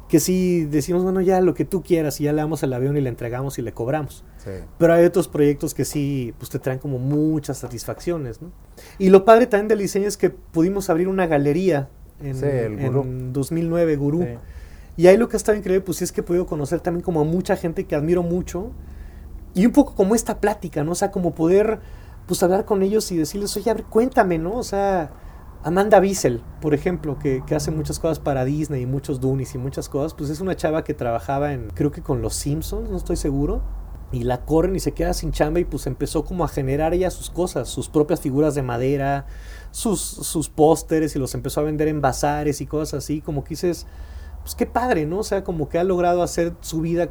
[0.07, 2.95] que sí decimos, bueno, ya lo que tú quieras y ya le damos el avión
[2.95, 4.23] y le entregamos y le cobramos.
[4.77, 8.51] Pero hay otros proyectos que sí, pues te traen como muchas satisfacciones, ¿no?
[8.99, 11.89] Y lo padre también del diseño es que pudimos abrir una galería
[12.21, 14.27] en, en 2009, Gurú.
[14.97, 17.21] Y ahí lo que ha estado increíble, pues es que he podido conocer también como
[17.21, 18.71] a mucha gente que admiro mucho.
[19.55, 20.91] Y un poco como esta plática, ¿no?
[20.91, 21.79] O sea, como poder,
[22.27, 24.55] pues hablar con ellos y decirles, oye, a ver, cuéntame, ¿no?
[24.55, 25.11] O sea,
[25.63, 29.89] Amanda Wiesel, por ejemplo, que, hace muchas cosas para Disney y muchos Doonies y muchas
[29.89, 33.15] cosas, pues es una chava que trabajaba en, creo que con los Simpsons, no estoy
[33.15, 33.63] seguro,
[34.11, 37.09] y la corren y se queda sin chamba y pues empezó como a generar ella
[37.09, 39.25] sus cosas, sus propias figuras de madera,
[39.71, 43.49] sus, sus pósteres y los empezó a vender en bazares y cosas así, como que
[43.49, 43.87] dices,
[44.43, 45.19] pues qué padre, ¿no?
[45.19, 47.09] O sea, como que ha logrado hacer su vida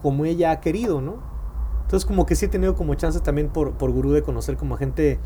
[0.00, 1.33] como ella ha querido, ¿no?
[1.84, 4.76] Entonces como que sí he tenido como chance también por, por gurú de conocer como
[4.76, 5.20] gente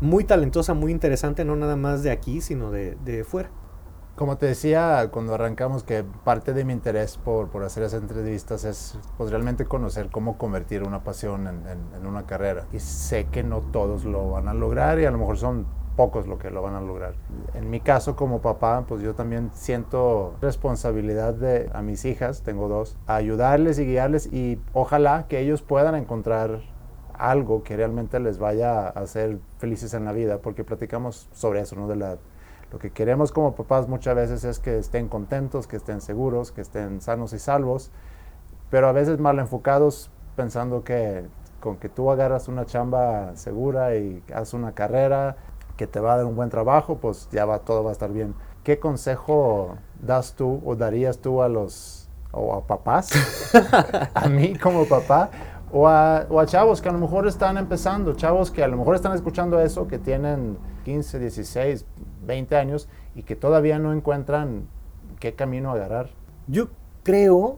[0.00, 3.50] muy talentosa, muy interesante, no nada más de aquí, sino de, de fuera.
[4.16, 8.64] Como te decía cuando arrancamos, que parte de mi interés por, por hacer esas entrevistas
[8.64, 12.66] es pues, realmente conocer cómo convertir una pasión en, en, una carrera.
[12.72, 15.66] Y sé que no todos lo van a lograr y a lo mejor son
[15.96, 17.14] pocos lo que lo van a lograr.
[17.54, 22.68] En mi caso como papá, pues yo también siento responsabilidad de a mis hijas, tengo
[22.68, 26.60] dos, a ayudarles y guiarles y ojalá que ellos puedan encontrar
[27.14, 31.76] algo que realmente les vaya a hacer felices en la vida, porque platicamos sobre eso,
[31.76, 31.86] ¿no?
[31.86, 36.50] De lo que queremos como papás muchas veces es que estén contentos, que estén seguros,
[36.50, 37.90] que estén sanos y salvos,
[38.70, 41.26] pero a veces mal enfocados pensando que
[41.60, 45.36] con que tú agarras una chamba segura y haces una carrera
[45.80, 48.12] que te va a dar un buen trabajo, pues ya va, todo va a estar
[48.12, 48.34] bien.
[48.64, 53.10] ¿Qué consejo das tú o darías tú a los o a papás,
[54.14, 55.30] a mí como papá,
[55.72, 58.76] o a, o a, chavos que a lo mejor están empezando, chavos que a lo
[58.76, 61.86] mejor están escuchando eso, que tienen 15, 16,
[62.26, 64.68] 20 años y que todavía no encuentran
[65.18, 66.10] qué camino agarrar.
[66.46, 66.68] Yo
[67.04, 67.56] creo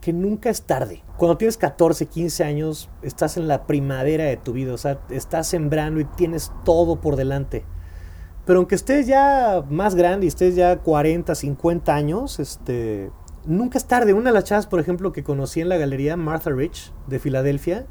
[0.00, 1.02] que nunca es tarde.
[1.16, 5.46] Cuando tienes 14, 15 años, estás en la primavera de tu vida, o sea, estás
[5.46, 7.64] sembrando y tienes todo por delante.
[8.46, 13.10] Pero aunque estés ya más grande y estés ya 40, 50 años, este,
[13.44, 14.14] nunca es tarde.
[14.14, 17.86] Una de las chavas, por ejemplo, que conocí en la galería, Martha Rich, de Filadelfia,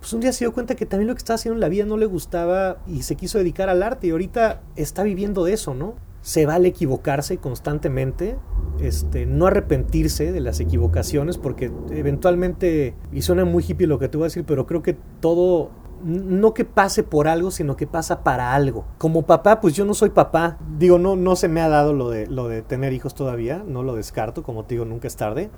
[0.00, 1.84] pues un día se dio cuenta que también lo que estaba haciendo en la vida
[1.84, 5.74] no le gustaba y se quiso dedicar al arte y ahorita está viviendo de eso,
[5.74, 5.94] ¿no?
[6.22, 8.36] Se vale equivocarse constantemente,
[8.80, 14.16] este, no arrepentirse de las equivocaciones porque eventualmente, y suena muy hippie lo que te
[14.16, 15.70] voy a decir, pero creo que todo
[16.02, 18.84] no que pase por algo, sino que pasa para algo.
[18.98, 20.58] Como papá, pues yo no soy papá.
[20.78, 23.82] Digo, no, no se me ha dado lo de, lo de tener hijos todavía, no
[23.82, 25.50] lo descarto, como te digo, nunca es tarde.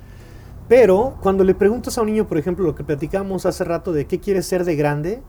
[0.69, 4.07] Pero cuando le preguntas a un niño, por ejemplo, lo que platicábamos hace rato de
[4.07, 5.23] qué quiere ser de grande,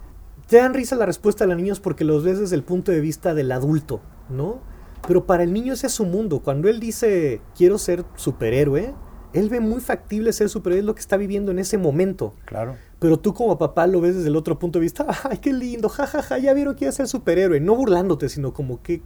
[0.48, 3.00] te dan risa la respuesta de los niños porque los ves desde el punto de
[3.00, 4.60] vista del adulto, ¿no?
[5.08, 6.40] Pero para el niño ese es su mundo.
[6.40, 8.94] Cuando él dice quiero ser superhéroe,
[9.34, 12.34] él ve muy factible ser superhéroe, es lo que está viviendo en ese momento.
[12.46, 12.76] Claro.
[13.00, 15.90] Pero tú como papá lo ves desde el otro punto de vista, ay, qué lindo,
[15.90, 17.60] jajaja, ja, ja, ya vieron que iba a ser superhéroe.
[17.60, 19.02] No burlándote, sino como que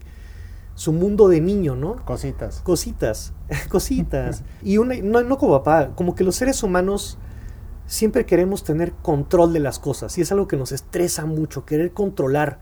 [0.76, 1.96] su mundo de niño, ¿no?
[2.06, 2.62] Cositas.
[2.62, 3.34] Cositas,
[3.70, 4.44] cositas.
[4.62, 7.18] y una, no, no como papá, como que los seres humanos
[7.88, 11.94] siempre queremos tener control de las cosas y es algo que nos estresa mucho, querer
[11.94, 12.60] controlar.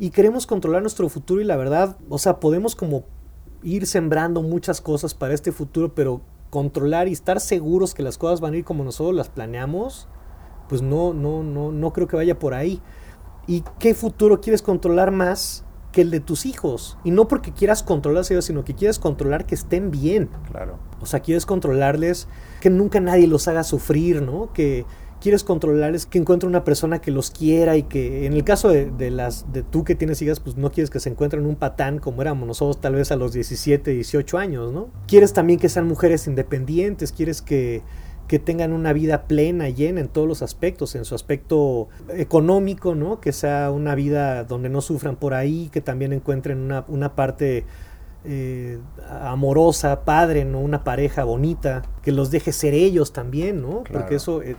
[0.00, 3.04] Y queremos controlar nuestro futuro y la verdad, o sea, podemos como
[3.62, 8.40] ir sembrando muchas cosas para este futuro, pero controlar y estar seguros que las cosas
[8.40, 10.08] van a ir como nosotros las planeamos,
[10.70, 12.80] pues no, no, no, no creo que vaya por ahí.
[13.46, 16.96] ¿Y qué futuro quieres controlar más que el de tus hijos?
[17.04, 20.30] Y no porque quieras controlarse ellos, sino que quieres controlar que estén bien.
[20.50, 20.78] Claro.
[21.02, 22.26] O sea, quieres controlarles
[22.62, 24.50] que nunca nadie los haga sufrir, ¿no?
[24.54, 24.86] Que,
[25.20, 29.10] quieres controlarles que encuentre una persona que los quiera y que en el caso de,
[29.10, 32.22] las de tú que tienes hijas pues no quieres que se encuentren un patán como
[32.22, 36.26] éramos nosotros tal vez a los 17 18 años no quieres también que sean mujeres
[36.26, 37.82] independientes quieres que
[38.30, 43.20] que tengan una vida plena, llena en todos los aspectos, en su aspecto económico, ¿no?
[43.20, 47.64] Que sea una vida donde no sufran por ahí, que también encuentren una, una parte
[48.24, 50.60] eh, amorosa, padre, ¿no?
[50.60, 53.82] Una pareja bonita, que los deje ser ellos también, ¿no?
[53.90, 54.54] Porque eso, eh,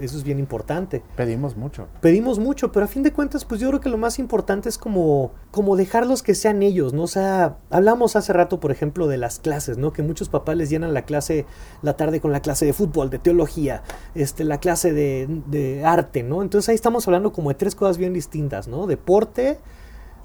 [0.00, 1.02] eso es bien importante.
[1.16, 1.88] Pedimos mucho.
[2.00, 4.78] Pedimos mucho, pero a fin de cuentas, pues yo creo que lo más importante es
[4.78, 7.02] como, como dejarlos que sean ellos, ¿no?
[7.02, 9.92] O sea, hablamos hace rato, por ejemplo, de las clases, ¿no?
[9.92, 11.46] Que muchos papás les llenan la clase,
[11.82, 13.82] la tarde con la clase de fútbol, de teología,
[14.14, 16.42] este, la clase de, de arte, ¿no?
[16.42, 18.86] Entonces ahí estamos hablando como de tres cosas bien distintas, ¿no?
[18.86, 19.58] Deporte,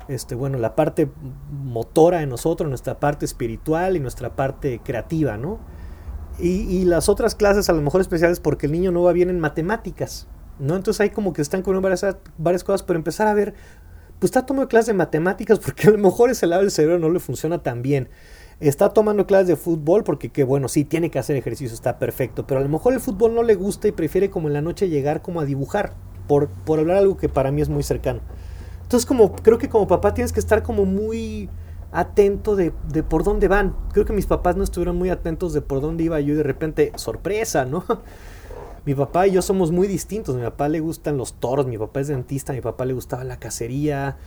[0.07, 1.09] este, bueno, la parte
[1.51, 5.59] motora de nosotros, nuestra parte espiritual y nuestra parte creativa, ¿no?
[6.39, 9.39] Y, las otras clases a lo mejor especiales porque el niño no va bien en
[9.39, 10.27] matemáticas,
[10.59, 10.75] ¿no?
[10.75, 12.05] Entonces hay como que están con varias,
[12.37, 13.53] varias cosas, pero empezar a ver,
[14.19, 17.09] pues está tomando clases de matemáticas porque a lo mejor ese lado del cerebro no
[17.09, 18.09] le funciona tan bien.
[18.59, 22.47] Está tomando clases de fútbol porque, que bueno, sí, tiene que hacer ejercicio, está perfecto,
[22.47, 24.89] pero a lo mejor el fútbol no le gusta y prefiere como en la noche
[24.89, 25.93] llegar como a dibujar,
[26.27, 28.21] por, por hablar algo que para mí es muy cercano.
[28.81, 31.49] Entonces como creo que como papá tienes que estar como muy
[31.93, 33.75] atento de, de, por dónde van.
[33.93, 36.43] Creo que mis papás no estuvieron muy atentos de por dónde iba yo y de
[36.43, 37.85] repente, sorpresa, ¿no?
[38.85, 40.35] Mi papá y yo somos muy distintos.
[40.35, 43.37] Mi papá le gustan los toros, mi papá es dentista, mi papá le gustaba la
[43.37, 44.17] cacería,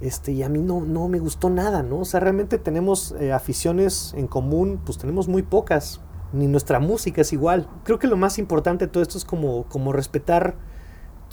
[0.00, 2.00] este, y a mí no, no me gustó nada, ¿no?
[2.00, 6.00] O sea, realmente tenemos eh, aficiones en común, pues tenemos muy pocas.
[6.32, 7.68] Ni nuestra música es igual.
[7.84, 10.56] Creo que lo más importante de todo esto es como, como respetar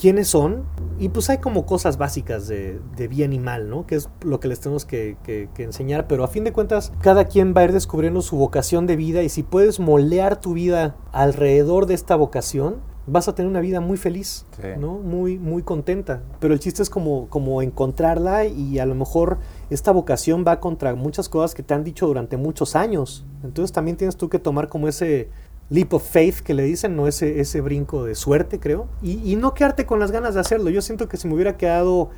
[0.01, 0.63] quiénes son
[0.97, 3.85] y pues hay como cosas básicas de, bien y mal, ¿no?
[3.85, 5.15] Que es lo que les tenemos que,
[5.59, 8.95] enseñar, pero a fin de cuentas cada quien va a ir descubriendo su vocación de
[8.95, 13.61] vida y si puedes moldear tu vida alrededor de esta vocación, vas a tener una
[13.61, 14.45] vida muy feliz,
[14.79, 14.97] ¿no?
[14.97, 16.23] Muy, muy contenta.
[16.39, 19.37] Pero el chiste es como, como encontrarla y a lo mejor
[19.69, 23.25] esta vocación va contra muchas cosas que te han dicho durante muchos años.
[23.43, 25.29] Entonces también tienes tú que tomar como ese,
[25.71, 28.89] leap of faith que le dicen, no ese, ese brinco de suerte, creo.
[29.01, 30.69] Y, no quedarte con las ganas de hacerlo.
[30.69, 32.09] Yo siento que si me hubiera quedado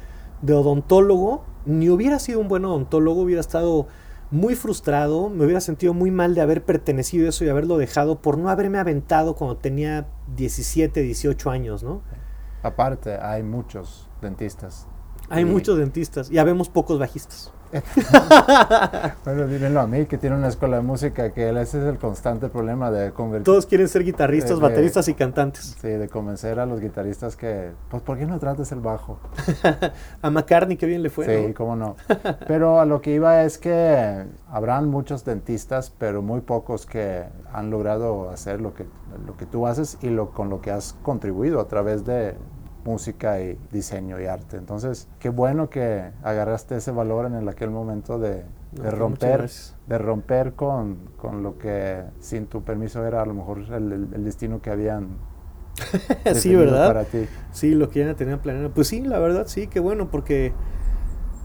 [0.42, 3.88] de odontólogo, ni hubiera sido un buen odontólogo, hubiera estado
[4.32, 8.20] muy frustrado, me hubiera sentido muy mal de haber pertenecido a eso y haberlo dejado
[8.20, 12.02] por no haberme aventado cuando tenía 17, 18 años, ¿no?
[12.64, 14.88] Aparte, hay muchos dentistas.
[15.30, 17.54] Hay muchos dentistas y habemos pocos bajistas.
[19.26, 22.50] bueno, dímelo a mí, que tiene una escuela de música, que ese es el constante
[22.50, 23.46] problema de convertir.
[23.46, 25.76] Todos quieren ser guitarristas, bateristas y cantantes.
[25.82, 29.20] Sí, de convencer a los guitarristas que, pues, ¿por qué no tratas el bajo?
[30.22, 31.48] a McCartney, qué bien le fue.
[31.48, 31.96] Sí, cómo no.
[32.48, 37.70] Pero a lo que iba es que habrán muchos dentistas, pero muy pocos que han
[37.70, 38.86] logrado hacer lo que,
[39.26, 42.36] lo que tú haces y lo, con lo que has contribuido a través de,
[42.86, 44.58] música y diseño y arte.
[44.58, 48.44] Entonces, qué bueno que agarraste ese valor en aquel momento de,
[48.76, 49.50] pues, romper,
[49.88, 50.98] de romper con,
[51.42, 55.18] lo que sin tu permiso era a lo mejor el, destino que habían
[56.36, 56.88] sí, ¿verdad?
[56.88, 57.26] Para ti.
[57.52, 58.72] Sí, lo que ya tenían planeado.
[58.72, 60.54] Pues sí, la verdad sí, qué bueno, porque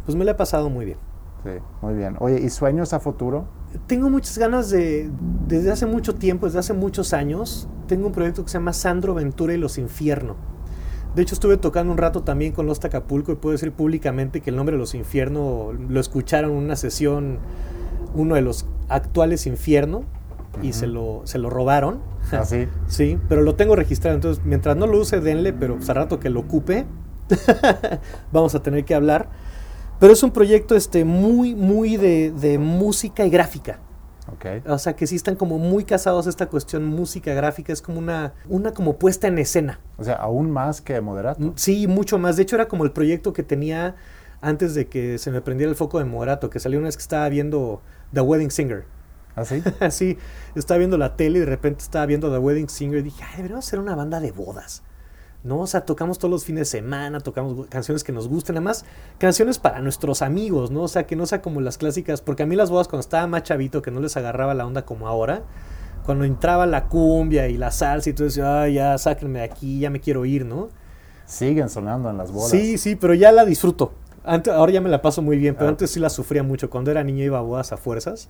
[0.05, 0.99] pues me lo he pasado muy bien.
[1.45, 1.51] Sí,
[1.83, 2.17] muy bien.
[2.19, 3.47] Oye, ¿y sueños a futuro?
[3.87, 5.11] Tengo muchas ganas de,
[5.47, 9.15] desde hace mucho tiempo, desde hace muchos años, tengo un proyecto que se llama Sandro
[9.15, 10.37] Ventura y los Infierno.
[11.19, 14.51] De hecho, estuve tocando un rato también con Los Acapulco y puedo decir públicamente que
[14.51, 17.41] el nombre de los infiernos lo escucharon en una sesión,
[18.15, 20.05] uno de los actuales infierno,
[20.63, 21.99] y se lo, se lo robaron.
[22.31, 22.45] ¿Ah,
[22.87, 23.19] sí?
[23.29, 24.15] pero lo tengo registrado.
[24.15, 26.87] Entonces, mientras no lo use, denle, pero pues, rato que lo ocupe,
[28.33, 29.29] vamos a tener que hablar.
[29.99, 33.81] Pero es un proyecto este, muy, muy de, de música y gráfica.
[34.67, 38.35] O sea, que sí están como muy casados esta cuestión música gráfica, es como una,
[38.49, 39.81] una como puesta en escena.
[39.97, 41.41] O sea, aún más que Moderato.
[41.41, 42.37] Mm, sí, mucho más.
[42.37, 43.97] De hecho, era como el proyecto que tenía
[44.41, 47.03] antes de que se me prendiera el foco de Moderato, que salió una vez que
[47.03, 48.85] estaba viendo The Wedding Singer.
[49.35, 49.63] ¿Ah, sí?
[49.91, 50.19] sí,
[50.55, 53.37] estaba viendo la tele y de repente estaba viendo The Wedding Singer y dije, ay,
[53.37, 54.83] deberíamos hacer una banda de bodas.
[55.49, 55.61] ¿No?
[55.61, 58.85] O sea, tocamos todos los fines de semana, tocamos canciones que nos gusten, además
[59.19, 60.83] canciones para nuestros amigos, ¿no?
[60.83, 63.27] O sea, que no sea como las clásicas, porque a mí las bodas cuando estaba
[63.27, 65.43] más chavito, que no les agarraba la onda como ahora,
[66.05, 69.81] cuando entraba la cumbia y la salsa y todo eso, ay, ya sáquenme de aquí,
[69.81, 70.69] ya me quiero ir, ¿no?
[71.27, 72.51] Siguen sonando en las bodas.
[72.51, 73.93] Sí, sí, pero ya la disfruto.
[74.25, 75.71] Antes, ahora ya me la paso muy bien, pero ah.
[75.71, 76.71] antes sí la sufría mucho.
[76.71, 78.29] Cuando era niño iba a bodas a fuerzas.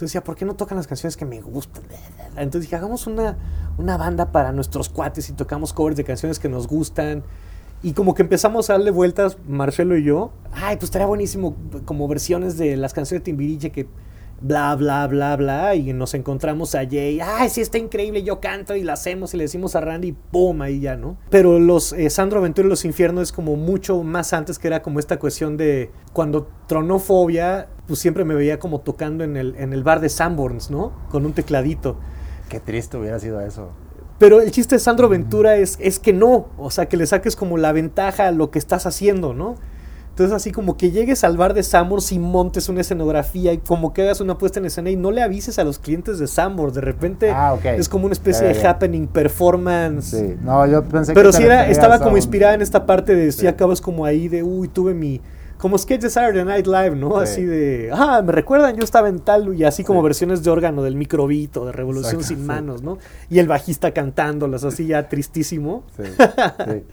[0.00, 1.84] Entonces decía, ¿por qué no tocan las canciones que me gustan?
[2.36, 3.36] Entonces dije, hagamos una,
[3.76, 7.22] una banda para nuestros cuates y tocamos covers de canciones que nos gustan.
[7.82, 10.32] Y como que empezamos a darle vueltas, Marcelo y yo.
[10.52, 13.88] Ay, pues estaría buenísimo como versiones de las canciones de Timbiriche que
[14.40, 18.74] bla, bla, bla, bla, y nos encontramos a Jay, ay, sí, está increíble, yo canto
[18.74, 21.18] y la hacemos y le decimos a Randy, pum, ahí ya, ¿no?
[21.28, 24.82] Pero los eh, Sandro Ventura y los Infiernos es como mucho más antes que era
[24.82, 29.56] como esta cuestión de cuando tronó Fobia, pues siempre me veía como tocando en el,
[29.58, 30.92] en el bar de Sanborns, ¿no?
[31.10, 31.96] Con un tecladito.
[32.48, 33.70] Qué triste hubiera sido eso.
[34.20, 37.34] Pero el chiste de Sandro Ventura es, es que no, o sea, que le saques
[37.34, 39.56] como la ventaja a lo que estás haciendo, ¿no?
[40.10, 43.92] Entonces así como que llegues al bar de Sambor y montes una escenografía y como
[43.92, 46.70] que hagas una puesta en escena y no le avises a los clientes de Sambor.
[46.72, 47.64] De repente Ah, ok.
[47.64, 50.04] es como una especie de happening performance.
[50.10, 53.16] Sí, no, yo pensé Pero que sí era, estaba como un- inspirada en esta parte
[53.16, 53.46] de si Sí.
[53.48, 55.20] acabas como ahí de, uy, tuve mi...
[55.60, 57.10] Como sketch de Saturday Night Live, ¿no?
[57.16, 57.22] Sí.
[57.22, 60.04] Así de, ah, me recuerdan, yo estaba en tal, y así como Sí.
[60.04, 62.98] versiones de órgano del microbito, de Revolución Exacto, sin manos, ¿no?
[63.28, 65.84] Y el bajista cantándolas, así ya tristísimo.
[65.96, 66.12] Sí, sí.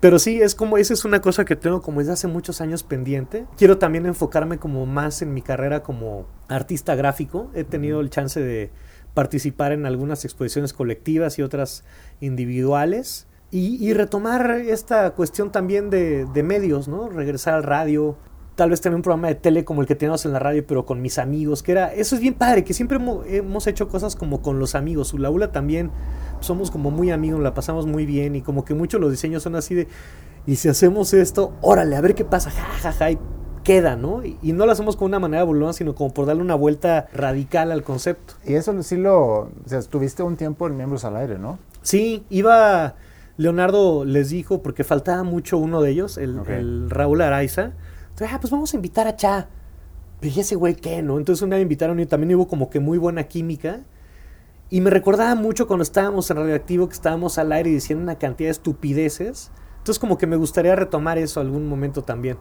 [0.00, 2.82] Pero sí, es como, esa es una cosa que tengo como desde hace muchos años
[2.82, 3.46] pendiente.
[3.56, 7.50] Quiero también enfocarme como más en mi carrera como artista gráfico.
[7.54, 8.70] He tenido el chance de
[9.14, 11.84] participar en algunas exposiciones colectivas y otras
[12.20, 13.26] individuales.
[13.54, 17.08] Y, y retomar esta cuestión también de, de medios, ¿no?
[17.08, 18.16] Regresar al radio.
[18.56, 20.84] Tal vez tener un programa de tele como el que teníamos en la radio, pero
[20.84, 24.16] con mis amigos, que era, eso es bien padre, que siempre hemos, hemos hecho cosas
[24.16, 25.14] como con los amigos.
[25.14, 25.92] Ulaula también
[26.40, 29.54] somos como muy amigos, la pasamos muy bien y como que muchos los diseños son
[29.54, 29.88] así de,
[30.46, 33.18] y si hacemos esto, órale, a ver qué pasa, ja, ja, ja, y
[33.64, 34.24] queda, ¿no?
[34.24, 37.08] Y, y no lo hacemos con una manera burlona, sino como por darle una vuelta
[37.12, 38.34] radical al concepto.
[38.44, 41.58] Y eso sí lo, o sea, estuviste un tiempo en Miembros al Aire, ¿no?
[41.82, 42.94] Sí, iba,
[43.36, 47.72] Leonardo les dijo, porque faltaba mucho uno de ellos, el, Raúl Araiza,
[48.10, 49.48] entonces, ah, pues vamos a invitar a Cha.
[50.20, 51.18] Pero ¿y ese güey qué, no?
[51.18, 53.80] Entonces una vez invitaron y también hubo como que muy buena química.
[54.70, 58.46] Y me recordaba mucho cuando estábamos en Radioactivo, que estábamos al aire diciendo una cantidad
[58.46, 59.50] de estupideces.
[59.78, 62.38] Entonces como que me gustaría retomar eso algún momento también.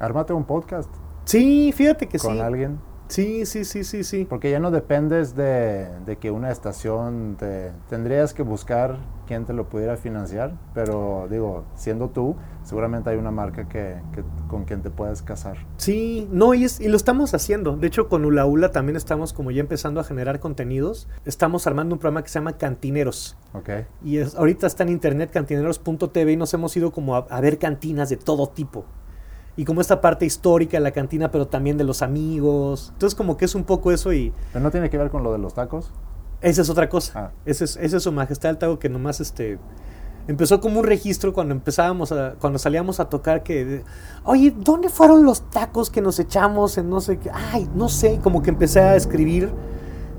[0.00, 0.90] Ármate un podcast
[1.28, 2.40] Sí, fíjate que con sí.
[2.40, 2.80] alguien.
[3.08, 4.24] Sí, sí, sí, sí, sí.
[4.24, 7.72] Porque ya no dependes de, de que una estación te...
[7.90, 8.98] Tendrías que buscar
[9.28, 14.24] quién te lo pudiera financiar, pero digo, siendo tú, seguramente hay una marca que, que-
[14.48, 15.58] con quien te puedas casar.
[15.76, 17.76] Sí, no, y, es- y lo estamos haciendo.
[17.76, 21.06] De hecho, con Ula Ula también estamos como ya empezando a generar contenidos.
[21.24, 23.36] Estamos armando un programa que se llama Cantineros.
[23.52, 23.68] ¿Ok?
[24.02, 27.58] Y es- ahorita está en internet cantineros.tv y nos hemos ido como a, a ver
[27.58, 28.84] cantinas de todo tipo.
[29.56, 32.90] Y como esta parte histórica de la cantina, pero también de los amigos.
[32.92, 35.32] Entonces como que es un poco eso y Pero no tiene que ver con lo
[35.32, 35.92] de los tacos.
[36.40, 37.12] Esa es otra cosa.
[37.18, 37.30] Ah.
[37.44, 39.58] Ese, es, ese es su majestad el taco que nomás este...
[40.26, 43.82] Empezó como un registro cuando empezábamos a, cuando salíamos a tocar que,
[44.24, 47.30] oye, ¿dónde fueron los tacos que nos echamos en no sé qué?
[47.32, 49.50] Ay, no sé, como que empecé a escribir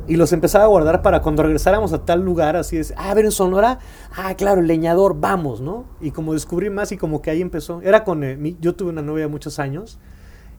[0.07, 3.13] y los empezaba a guardar para cuando regresáramos a tal lugar, así es, ah, a
[3.13, 3.78] ver, en Sonora,
[4.17, 5.86] ah, claro, el leñador, vamos, ¿no?
[6.01, 8.89] Y como descubrí más y como que ahí empezó, era con, eh, mi- yo tuve
[8.89, 9.99] una novia muchos años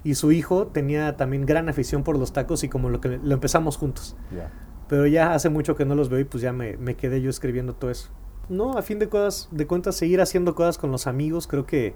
[0.04, 3.34] y su hijo tenía también gran afición por los tacos y como lo que lo
[3.34, 4.14] empezamos juntos.
[4.32, 4.48] Ya.
[4.90, 7.30] Pero ya hace mucho que no los veo y pues ya me, me quedé yo
[7.30, 8.10] escribiendo todo eso.
[8.50, 11.94] No, a fin de, cosas, de cuentas, seguir haciendo cosas con los amigos, creo que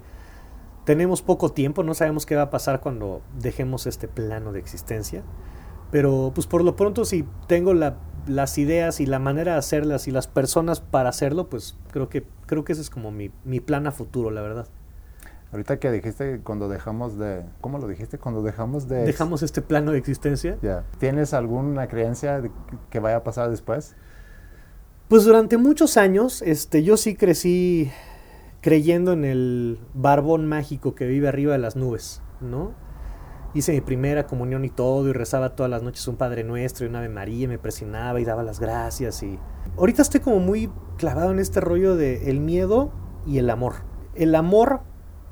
[0.85, 5.23] tenemos poco tiempo, no sabemos qué va a pasar cuando dejemos este plano de existencia.
[5.91, 10.07] Pero pues por lo pronto si tengo la- las ideas y la manera de hacerlas
[10.07, 13.59] y las personas para hacerlo, pues creo que, creo que ese es como mi, mi
[13.59, 14.67] plan a futuro, la verdad.
[15.51, 17.45] Ahorita que dijiste cuando dejamos de...
[17.61, 18.17] ¿Cómo lo dijiste?
[18.17, 19.05] Cuando dejamos de...
[19.05, 20.57] Dejamos este plano de existencia.
[20.61, 20.83] Ya.
[20.99, 22.51] ¿Tienes alguna creencia de
[22.89, 23.95] que vaya a pasar después?
[25.07, 27.91] Pues durante muchos años, este, yo sí crecí
[28.61, 32.73] creyendo en el barbón mágico que vive arriba de las nubes, ¿no?
[33.53, 36.89] Hice mi primera comunión y todo, y rezaba todas las noches un Padre Nuestro y
[36.89, 39.21] una Ave María, y me presionaba y daba las gracias.
[39.21, 39.37] Y
[39.77, 42.91] ahorita estoy como muy clavado en este rollo de el miedo
[43.27, 43.75] y el amor.
[44.15, 44.81] El amor,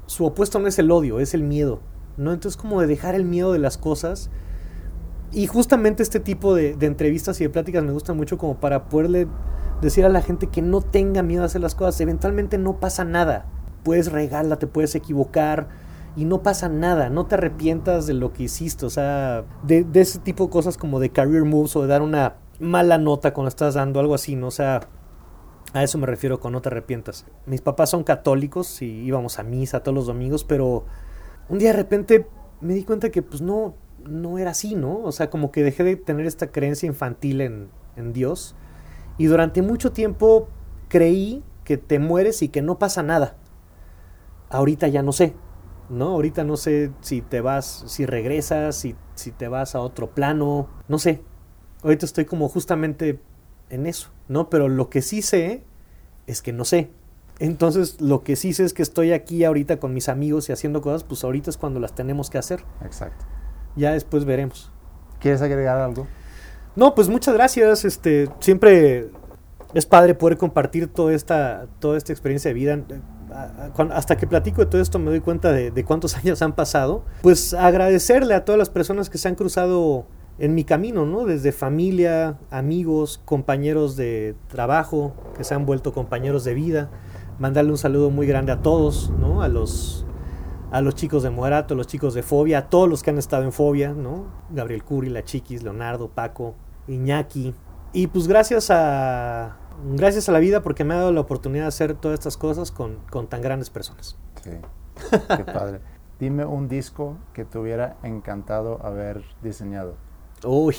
[0.06, 1.80] su opuesto no es el odio, es el miedo,
[2.18, 2.34] ¿no?
[2.34, 4.30] Entonces como de dejar el miedo de las cosas.
[5.32, 9.28] Y justamente este tipo de, entrevistas y de pláticas me gustan mucho como para poderle
[9.82, 12.00] decir a la gente que no tenga miedo a hacer las cosas.
[12.02, 13.46] Eventualmente no pasa nada.
[13.84, 15.70] Puedes regarla, te puedes equivocar
[16.16, 17.10] y no pasa nada.
[17.10, 18.86] No te arrepientas de lo que hiciste.
[18.86, 22.04] O sea, de, de ese tipo de cosas como de career moves o de dar
[22.04, 24.48] una mala nota cuando estás dando algo así, ¿no?
[24.48, 24.82] O sea,
[25.74, 27.26] a eso me refiero con no te arrepientas.
[27.46, 30.86] Mis papás son católicos y íbamos a misa todos los domingos, pero
[31.50, 32.28] un día de repente
[32.62, 33.74] me di cuenta que pues no,
[34.06, 35.00] no era así, ¿no?
[35.00, 38.56] O sea, como que dejé de tener esta creencia infantil en, en Dios.
[39.18, 40.48] Y durante mucho tiempo
[40.90, 43.36] creí que te mueres y que no pasa nada.
[44.50, 45.34] Ahorita ya no sé,
[45.90, 46.10] ¿no?
[46.10, 50.68] Ahorita no sé si te vas, si regresas, si, si te vas a otro plano,
[50.88, 51.24] no sé.
[51.82, 53.20] Ahorita estoy como justamente
[53.74, 54.50] en eso, ¿no?
[54.50, 55.64] Pero lo que sí sé
[56.28, 56.90] es que no sé.
[57.40, 60.82] Entonces, lo que sí sé es que estoy aquí ahorita con mis amigos y haciendo
[60.82, 62.64] cosas, pues ahorita es cuando las tenemos que hacer.
[62.84, 63.26] Exacto.
[63.76, 64.72] Ya después veremos.
[65.20, 66.08] ¿Quieres agregar algo?
[66.76, 67.86] No, pues muchas gracias.
[67.86, 69.10] Este, siempre
[69.74, 72.80] es padre poder compartir toda esta, toda esta experiencia de vida.
[73.92, 77.04] Hasta que platico de todo esto me doy cuenta de, de cuántos años han pasado.
[77.24, 80.06] Pues agradecerle a todas las personas que se han cruzado
[80.40, 81.26] en mi camino, ¿no?
[81.26, 86.90] Desde familia, amigos, compañeros de trabajo, que se han vuelto compañeros de vida.
[87.40, 89.42] Mandarle un saludo muy grande a todos, ¿no?
[89.42, 90.06] A los,
[90.72, 93.18] a los chicos de Moderato, a los chicos de Fobia, a todos los que han
[93.18, 94.26] estado en Fobia, ¿no?
[94.50, 96.56] Gabriel Curi, La Chiquis, Leonardo, Paco,
[96.88, 97.54] Iñaki.
[97.92, 99.58] Y pues gracias a,
[99.96, 102.72] gracias a la vida porque me ha dado la oportunidad de hacer todas estas cosas
[102.72, 104.18] con, con tan grandes personas.
[104.44, 104.52] Sí,
[105.38, 105.80] qué padre.
[106.20, 109.96] Dime un disco que te hubiera encantado haber diseñado.
[110.46, 110.76] Uy.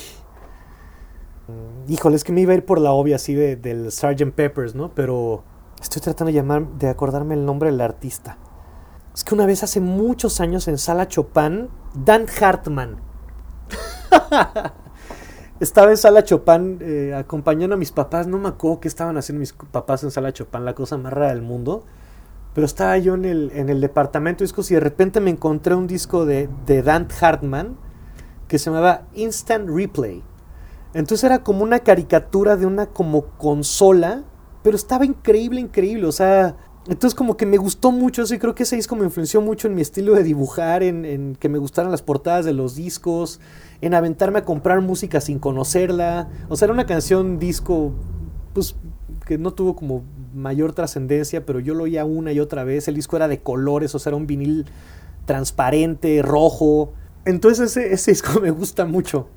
[1.87, 4.31] Híjole, es que me iba a ir por la obvia así de, del Sgt.
[4.33, 4.93] Peppers, ¿no?
[4.95, 5.43] Pero
[5.81, 8.37] estoy tratando de, llamar, de acordarme el nombre del artista.
[9.13, 12.97] Es que una vez hace muchos años en Sala Chopin, Dan Hartman.
[15.59, 18.27] Estaba en Sala Chopin eh, acompañando a mis papás.
[18.27, 21.29] No me acuerdo qué estaban haciendo mis papás en Sala Chopin, la cosa más rara
[21.29, 21.85] del mundo.
[22.53, 25.75] Pero estaba yo en el, en el departamento de discos y de repente me encontré
[25.75, 27.77] un disco de, de Dan Hartman
[28.47, 30.23] que se llamaba Instant Replay.
[30.93, 34.23] Entonces era como una caricatura de una como consola,
[34.63, 36.07] pero estaba increíble, increíble.
[36.07, 36.55] O sea,
[36.87, 39.67] entonces como que me gustó mucho eso y creo que ese disco me influenció mucho
[39.67, 43.39] en mi estilo de dibujar, en, que me gustaran las portadas de los discos,
[43.81, 46.29] en aventarme a comprar música sin conocerla.
[46.47, 47.91] O sea, era una canción disco,
[48.53, 48.75] pues
[49.25, 52.87] que no tuvo como mayor trascendencia, pero yo lo oía una y otra vez.
[52.87, 54.65] El disco era de colores, o sea, era un vinil
[55.25, 56.93] transparente, rojo.
[57.25, 59.27] Entonces ese, ese disco me gusta mucho.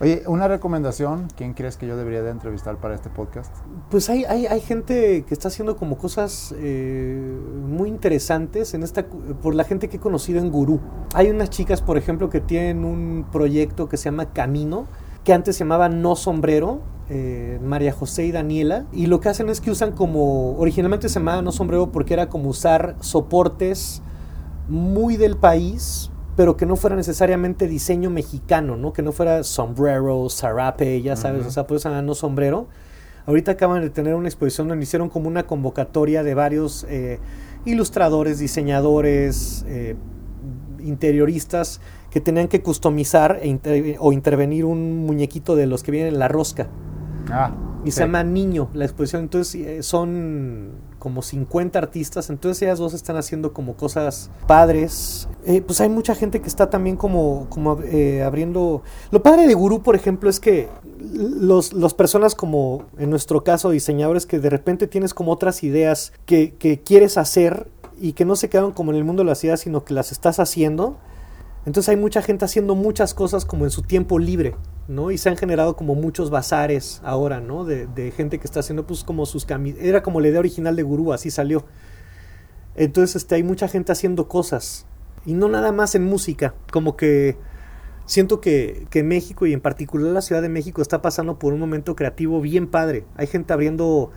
[0.00, 3.54] Oye, una recomendación, ¿quién crees que yo debería de entrevistar para este podcast?
[3.90, 9.06] Pues hay, hay, hay gente que está haciendo como cosas eh, muy interesantes en esta,
[9.06, 10.80] por la gente que he conocido en Gurú.
[11.14, 14.86] Hay unas chicas, por ejemplo, que tienen un proyecto que se llama Camino,
[15.22, 19.48] que antes se llamaba No Sombrero, eh, María José y Daniela, y lo que hacen
[19.48, 24.02] es que usan como, originalmente se llamaba No Sombrero porque era como usar soportes
[24.68, 28.92] muy del país, pero que no fuera necesariamente diseño mexicano, ¿no?
[28.92, 32.68] Que no fuera sombrero, zarape, ya sabes, o sea, pues no sombrero.
[33.26, 37.20] Ahorita acaban de tener una exposición donde hicieron como una convocatoria de varios eh,
[37.64, 39.96] ilustradores, diseñadores, eh,
[40.80, 46.18] interioristas que tenían que customizar e o intervenir un muñequito de los que vienen en
[46.18, 46.68] la rosca.
[47.30, 47.54] Ah,
[47.84, 49.22] y se llama Niño la exposición.
[49.22, 50.72] Entonces eh, son
[51.04, 52.30] como 50 artistas.
[52.30, 55.28] Entonces ellas dos están haciendo como cosas padres.
[55.44, 58.80] Eh, pues hay mucha gente que está también como, como eh, abriendo...
[59.10, 60.70] Lo padre de Gurú, por ejemplo, es que
[61.12, 66.14] los, las personas como en nuestro caso diseñadores que de repente tienes como otras ideas
[66.24, 67.68] que, que quieres hacer
[68.00, 70.10] y que no se quedan como en el mundo de las ideas, sino que las
[70.10, 70.96] estás haciendo
[71.66, 74.54] entonces hay mucha gente haciendo muchas cosas como en su tiempo libre,
[74.86, 75.10] ¿no?
[75.10, 77.64] Y se han generado como muchos bazares ahora, ¿no?
[77.64, 79.82] De, gente que está haciendo pues como sus camisas.
[79.82, 81.64] Era como la idea original de Gurú, así salió.
[82.76, 84.86] Entonces este, hay mucha gente haciendo cosas.
[85.24, 86.54] Y no nada más en música.
[86.70, 87.38] Como que
[88.04, 91.60] siento que, que México y en particular la Ciudad de México está pasando por un
[91.60, 93.06] momento creativo bien padre.
[93.16, 94.10] Hay gente abriendo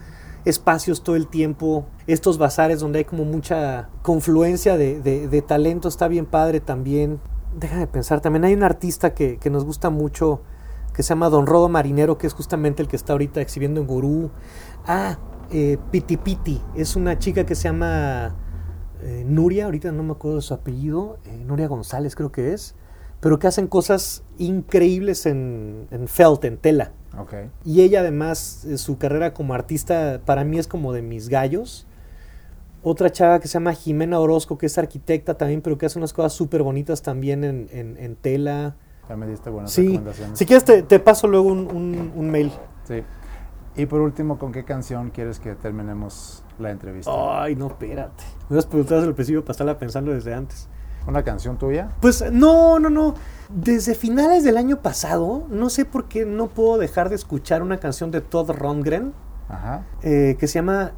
[0.44, 6.08] espacios todo el tiempo, estos bazares donde hay como mucha confluencia de, de talento, está
[6.08, 7.20] bien padre también
[7.58, 10.42] déjame pensar, también hay un artista que, nos gusta mucho
[10.94, 13.88] que se llama Don Rodo Marinero, que es justamente el que está ahorita exhibiendo en
[13.88, 14.32] Gurú.
[14.86, 15.18] Ah,
[15.52, 18.36] eh, Piti Piti, es una chica que se llama
[19.02, 22.76] eh, Nuria, ahorita no me acuerdo de su apellido, eh, Nuria González creo que es,
[23.20, 26.92] pero que hacen cosas increíbles en, en felt, en tela.
[27.18, 27.50] Okay.
[27.66, 31.87] Y ella además, eh, su carrera como artista para mí es como de mis gallos.
[32.90, 36.14] Otra chava que se llama Jimena Orozco, que es arquitecta también, pero que hace unas
[36.14, 38.78] cosas súper bonitas también en, en, tela.
[39.10, 39.88] Ya me diste buenas sí.
[39.88, 40.40] recomendaciones.
[40.40, 42.50] Si quieres, te, te paso luego un, un, mail.
[42.86, 43.04] Sí.
[43.76, 47.12] Y por último, ¿con qué canción quieres que terminemos la entrevista?
[47.14, 48.24] Ay, no, espérate.
[48.48, 50.70] Me has preguntado desde el principio para estarla pensando desde antes.
[51.06, 51.90] ¿Una canción tuya?
[52.00, 53.16] Pues no, no, no.
[53.50, 57.80] Desde finales del año pasado, no sé por qué no puedo dejar de escuchar una
[57.80, 59.14] canción de Todd Rundgren
[59.50, 59.84] Ajá.
[60.04, 60.94] Eh, que se llama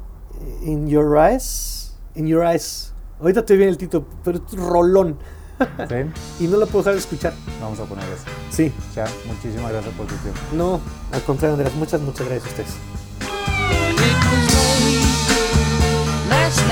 [0.62, 1.79] In Your Eyes.
[2.14, 2.92] In Your Eyes.
[3.20, 5.18] Ahorita te viene el título, pero es rolón.
[5.88, 5.94] ¿Sí?
[6.44, 7.34] y no la puedo dejar de escuchar.
[7.60, 8.24] Vamos a poner eso.
[8.50, 8.72] Sí.
[8.94, 10.40] Ya, muchísimas gracias por tu tiempo.
[10.52, 10.80] No,
[11.12, 12.76] al contrario, Andrés, muchas, muchas gracias a ustedes.
[16.30, 16.70] Last.